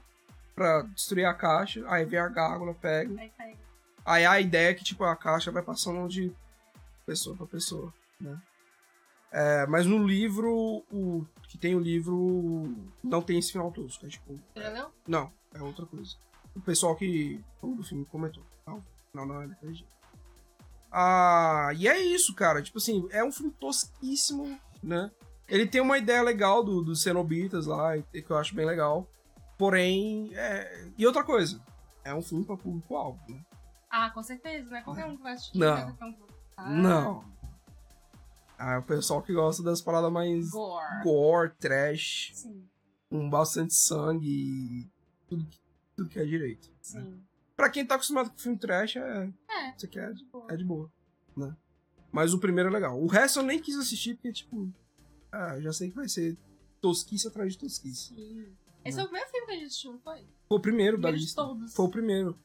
pra 0.55 0.83
destruir 0.83 1.25
a 1.27 1.35
caixa. 1.35 1.85
Aí 1.89 2.05
vem 2.05 2.19
a 2.19 2.29
gárgula, 2.29 2.75
pega. 2.75 3.21
Aí 3.21 3.31
pega. 3.37 3.68
Aí 4.09 4.25
a 4.25 4.41
ideia 4.41 4.71
é 4.71 4.75
que, 4.75 4.83
tipo, 4.83 5.05
a 5.05 5.15
caixa 5.15 5.53
vai 5.53 5.63
passando 5.63 6.09
de 6.09 6.33
pessoa 7.05 7.37
pra 7.37 7.45
pessoa, 7.45 7.93
né? 8.19 8.41
É, 9.31 9.67
mas 9.67 9.85
no 9.85 10.07
livro, 10.07 10.83
o 10.91 11.27
que 11.47 11.59
tem 11.59 11.75
o 11.75 11.79
livro, 11.79 12.75
não 13.05 13.21
tem 13.21 13.39
esse 13.39 13.53
final 13.53 13.71
tosco. 13.71 14.07
É 14.07 14.09
tipo. 14.09 14.41
Já 14.57 14.71
leu? 14.71 14.91
Não, 15.07 15.31
é 15.53 15.61
outra 15.61 15.85
coisa. 15.85 16.17
O 16.57 16.61
pessoal 16.63 16.97
que 16.97 17.39
do 17.63 17.83
filme 17.83 18.07
comentou. 18.07 18.43
Não, 18.67 18.83
não, 19.13 19.27
não 19.27 19.43
é 19.43 19.49
daquele 19.49 19.75
jeito. 19.75 19.93
Ah, 20.91 21.69
e 21.77 21.87
é 21.87 22.01
isso, 22.01 22.35
cara. 22.35 22.63
Tipo 22.63 22.79
assim, 22.79 23.07
é 23.11 23.23
um 23.23 23.31
filme 23.31 23.53
tosquíssimo, 23.61 24.59
né? 24.83 25.11
Ele 25.47 25.67
tem 25.67 25.83
uma 25.83 25.99
ideia 25.99 26.23
legal 26.23 26.65
do, 26.65 26.83
dos 26.83 27.03
cenobitas 27.03 27.67
lá, 27.67 27.91
que 27.99 28.25
eu 28.27 28.39
acho 28.39 28.55
bem 28.55 28.65
legal. 28.65 29.07
Porém, 29.59 30.31
é... 30.35 30.89
e 30.97 31.07
outra 31.07 31.23
coisa, 31.23 31.61
é 32.03 32.15
um 32.15 32.23
filme 32.23 32.45
pra 32.45 32.57
público-alvo, 32.57 33.21
né? 33.29 33.39
Ah, 33.91 34.11
com 34.11 34.23
certeza, 34.23 34.69
não 34.71 34.77
é 34.77 34.83
qualquer 34.83 35.07
um 35.07 35.17
que 35.17 35.23
vai 35.23 35.33
assistir. 35.35 35.59
Não. 35.59 35.75
né? 35.77 35.97
Um 36.03 36.13
que- 36.13 36.35
Ah, 36.57 36.71
Não. 36.71 37.25
Ah, 38.59 38.73
é 38.75 38.79
o 38.79 38.83
pessoal 38.83 39.23
que 39.23 39.33
gosta 39.33 39.63
das 39.63 39.81
paradas 39.81 40.11
mais 40.13 40.51
Gore. 40.51 41.03
gore, 41.05 41.53
trash, 41.61 42.33
Sim, 42.35 42.69
com 43.09 43.31
bastante 43.31 43.73
sangue 43.75 44.27
e 44.29 44.91
tudo, 45.29 45.45
que- 45.47 45.61
tudo 45.97 46.09
que 46.11 46.19
é 46.19 46.25
direito. 46.25 46.69
sim. 46.81 47.23
Pra 47.57 47.71
quem 47.71 47.85
tá 47.87 47.95
acostumado 47.97 48.31
com 48.31 48.37
filme 48.39 48.59
trash, 48.59 48.97
é. 48.97 49.33
É. 49.49 49.77
Isso 49.77 49.87
aqui 49.87 49.99
é, 49.99 50.13
de- 50.13 50.25
boa. 50.27 50.47
é 50.51 50.57
de 50.57 50.65
boa, 50.65 50.93
né? 51.37 51.57
Mas 52.13 52.33
o 52.35 52.39
primeiro 52.39 52.69
é 52.69 52.73
legal. 52.73 53.01
O 53.01 53.07
resto 53.07 53.39
eu 53.41 53.43
nem 53.45 53.61
quis 53.61 53.77
assistir, 53.77 54.15
porque, 54.15 54.33
tipo. 54.33 54.73
Ah, 55.31 55.61
já 55.61 55.73
sei 55.73 55.91
que 55.91 55.97
vai 55.97 56.09
ser 56.09 56.37
tosquice 56.81 57.27
atrás 57.29 57.53
de 57.53 57.59
tosquice. 57.59 58.15
Sim. 58.15 58.57
Esse 58.85 58.97
foi 58.97 59.05
o 59.05 59.09
primeiro 59.09 59.31
filme 59.31 59.47
que 59.47 59.53
a 59.53 59.55
gente 59.57 59.67
assistiu, 59.67 59.93
não 59.93 60.01
foi? 60.01 60.27
Foi 60.49 60.59
o 60.59 60.61
primeiro 60.61 60.97
da 60.97 61.03
Primeiro 61.09 61.19
de 61.19 61.25
lista. 61.25 61.43
todos. 61.43 61.75
Foi 61.75 61.85
o 61.87 61.91
primeiro. 61.91 62.39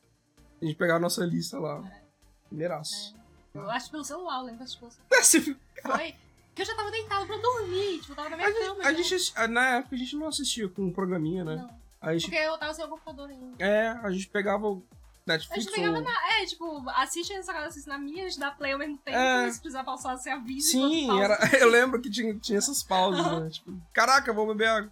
A 0.63 0.65
gente 0.65 0.77
pegar 0.77 0.95
a 0.95 0.99
nossa 0.99 1.25
lista 1.25 1.59
lá. 1.59 1.83
É. 1.85 2.01
Primeiraço. 2.47 3.15
Eu 3.53 3.69
acho 3.69 3.91
pelo 3.91 4.03
celular, 4.03 4.39
eu 4.39 4.45
lembro 4.45 4.63
assistiu. 4.63 4.89
Esse 5.11 5.41
filme- 5.41 5.59
Foi. 5.81 6.15
Que 6.55 6.61
eu 6.61 6.65
já 6.65 6.75
tava 6.75 6.89
deitado 6.91 7.25
pra 7.25 7.35
dormir, 7.37 7.99
tipo, 7.99 8.15
tava 8.15 8.29
na 8.29 8.37
minha 8.37 8.47
A 8.47 8.53
cama. 8.53 8.83
a 8.83 8.93
gente 8.93 9.33
ah, 9.35 9.47
na 9.47 9.69
época 9.77 9.95
a 9.95 9.97
gente 9.97 10.15
não 10.15 10.27
assistia 10.27 10.69
com 10.69 10.83
um 10.83 10.93
programinha, 10.93 11.43
né? 11.43 11.55
Não, 11.55 11.69
A 11.99 12.13
gente, 12.13 12.29
porque 12.29 12.37
eu 12.37 12.57
tava 12.57 12.73
sem 12.73 12.85
o 12.85 12.87
computador 12.87 13.29
ainda. 13.29 13.55
é, 13.63 13.87
a 13.89 14.11
gente 14.11 14.29
pegava 14.29 14.67
o 14.67 14.83
A 15.27 15.31
Netflix 15.31 15.63
gente 15.63 15.75
pegava 15.75 15.97
ou... 15.97 16.03
na. 16.03 16.11
É, 16.37 16.45
tipo, 16.45 16.89
assiste 16.91 17.33
essa 17.33 17.51
casa, 17.51 17.67
assiste 17.67 17.87
na 17.87 17.97
minha, 17.97 18.25
a 18.25 18.29
gente 18.29 18.39
dá 18.39 18.51
play 18.51 18.71
ao 18.71 18.79
mesmo 18.79 18.97
tempo. 18.99 19.17
É. 19.17 19.51
Se 19.51 19.59
precisar 19.59 19.83
pausar, 19.83 20.15
você 20.17 20.29
avisa. 20.29 20.69
Sim, 20.71 21.03
enquanto 21.05 21.21
era, 21.23 21.37
pausa. 21.37 21.57
eu 21.57 21.69
lembro 21.69 22.01
que 22.01 22.09
tinha, 22.09 22.35
tinha 22.39 22.57
essas 22.59 22.83
pausas, 22.83 23.25
né? 23.25 23.49
Tipo, 23.51 23.75
caraca, 23.91 24.31
vou 24.31 24.47
beber 24.47 24.67
água. 24.67 24.91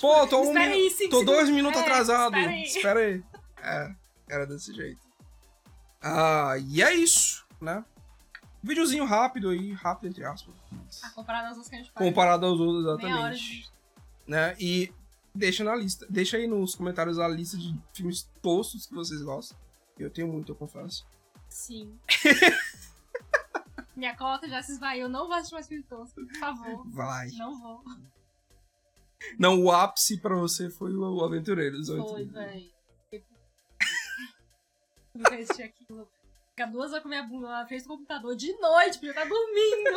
Pô, 0.00 0.26
tô, 0.26 0.42
um, 0.42 0.56
aí, 0.56 0.90
cinco 0.90 1.10
tô 1.10 1.24
dois 1.24 1.48
minutos 1.50 1.78
É, 1.78 1.82
atrasado. 1.82 2.36
espera 2.36 2.50
aí. 2.50 2.62
Espera 2.62 3.00
aí. 3.00 3.22
É, 3.62 3.94
era 4.30 4.46
desse 4.46 4.72
jeito. 4.74 5.00
Ah, 6.02 6.54
e 6.58 6.82
é 6.82 6.92
isso, 6.94 7.46
né? 7.60 7.84
Videozinho 8.62 9.04
rápido 9.04 9.50
aí, 9.50 9.72
rápido 9.72 10.08
entre 10.08 10.24
aspas. 10.24 10.54
Ah, 11.02 11.10
comparado 11.10 11.46
às 11.46 11.52
outras 11.52 11.68
que 11.68 11.74
a 11.74 11.78
gente 11.78 11.92
faz. 11.92 12.06
Comparado 12.06 12.46
aos 12.46 12.60
outros, 12.60 13.02
Meia 13.02 13.16
hora 13.18 13.34
exatamente. 13.34 13.72
Né? 14.26 14.56
E 14.58 14.92
deixa 15.34 15.64
na 15.64 15.74
lista, 15.74 16.06
deixa 16.08 16.36
aí 16.36 16.46
nos 16.46 16.74
comentários 16.74 17.18
a 17.18 17.26
lista 17.28 17.56
de 17.56 17.76
filmes 17.92 18.28
toscos 18.40 18.86
que 18.86 18.94
vocês 18.94 19.22
gostam. 19.22 19.56
Eu 19.98 20.10
tenho 20.10 20.28
muito, 20.28 20.52
eu 20.52 20.56
confesso. 20.56 21.06
Sim. 21.48 21.98
Minha 23.94 24.16
cota 24.16 24.48
já 24.48 24.62
se 24.62 24.72
esvaiu. 24.72 25.08
Não 25.08 25.26
vou 25.26 25.36
assistir 25.36 25.54
mais 25.54 25.68
filme 25.68 25.84
tosco, 25.84 26.26
por 26.26 26.36
favor. 26.38 26.88
Vai. 26.90 27.28
Não 27.32 27.60
vou. 27.60 27.84
Não, 29.38 29.60
o 29.60 29.70
ápice 29.70 30.18
pra 30.18 30.34
você 30.34 30.70
foi 30.70 30.92
o 30.94 31.24
Aventureiros. 31.24 31.88
Foi, 31.88 32.00
Aventureiros. 32.00 32.72
Véi. 35.14 35.22
Nunca 35.22 35.34
assisti 35.36 35.62
aquilo. 35.62 36.08
Ficar 36.50 36.66
duas 36.66 36.90
horas 36.90 37.02
com 37.02 37.08
minha 37.08 37.22
bunda 37.22 37.48
na 37.48 37.66
frente 37.66 37.82
do 37.84 37.88
computador 37.88 38.36
de 38.36 38.52
noite, 38.58 38.98
porque 38.98 39.08
eu 39.08 39.14
tá 39.14 39.24
dormindo. 39.24 39.90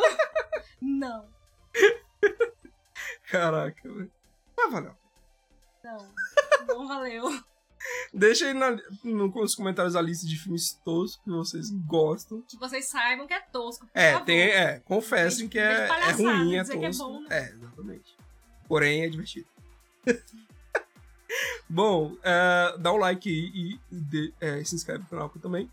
Não, 0.80 1.28
Caraca, 3.30 3.82
velho. 3.92 4.10
Mas 4.56 4.72
valeu. 4.72 4.94
não. 5.84 6.14
Não 6.66 6.88
valeu. 6.88 7.24
Deixa 8.12 8.46
aí 8.46 8.54
na- 8.54 8.76
no- 9.04 9.28
nos 9.28 9.54
comentários 9.54 9.94
a 9.94 10.00
lista 10.02 10.26
de 10.26 10.36
filmes 10.38 10.72
toscos 10.84 11.22
que 11.22 11.30
vocês 11.30 11.70
gostam. 11.86 12.42
Que 12.42 12.56
vocês 12.56 12.88
saibam 12.88 13.26
que 13.26 13.34
é 13.34 13.40
tosco. 13.40 13.86
É, 13.94 14.12
favor. 14.12 14.24
tem, 14.24 14.40
é, 14.40 14.80
confessem 14.80 15.48
que 15.48 15.58
é, 15.58 15.86
é 15.86 16.10
ruim, 16.12 16.56
é 16.56 16.60
é 16.60 16.64
tosco. 16.64 17.04
bom, 17.04 17.20
né? 17.20 17.28
É, 17.30 17.50
exatamente. 17.52 18.16
Porém, 18.66 19.02
é 19.04 19.08
divertido. 19.08 19.46
Bom, 21.68 22.12
uh, 22.12 22.78
dá 22.78 22.92
um 22.92 22.96
like 22.96 23.28
e, 23.28 23.74
e 23.90 24.00
de, 24.00 24.34
é, 24.40 24.62
se 24.64 24.74
inscreve 24.74 25.02
no 25.04 25.08
canal 25.08 25.28
também. 25.30 25.70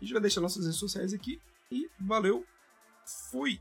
A 0.00 0.04
gente 0.04 0.12
vai 0.12 0.22
deixar 0.22 0.40
nossas 0.40 0.64
redes 0.64 0.78
sociais 0.78 1.12
aqui. 1.12 1.40
E 1.70 1.88
valeu. 2.00 2.44
Fui. 3.30 3.60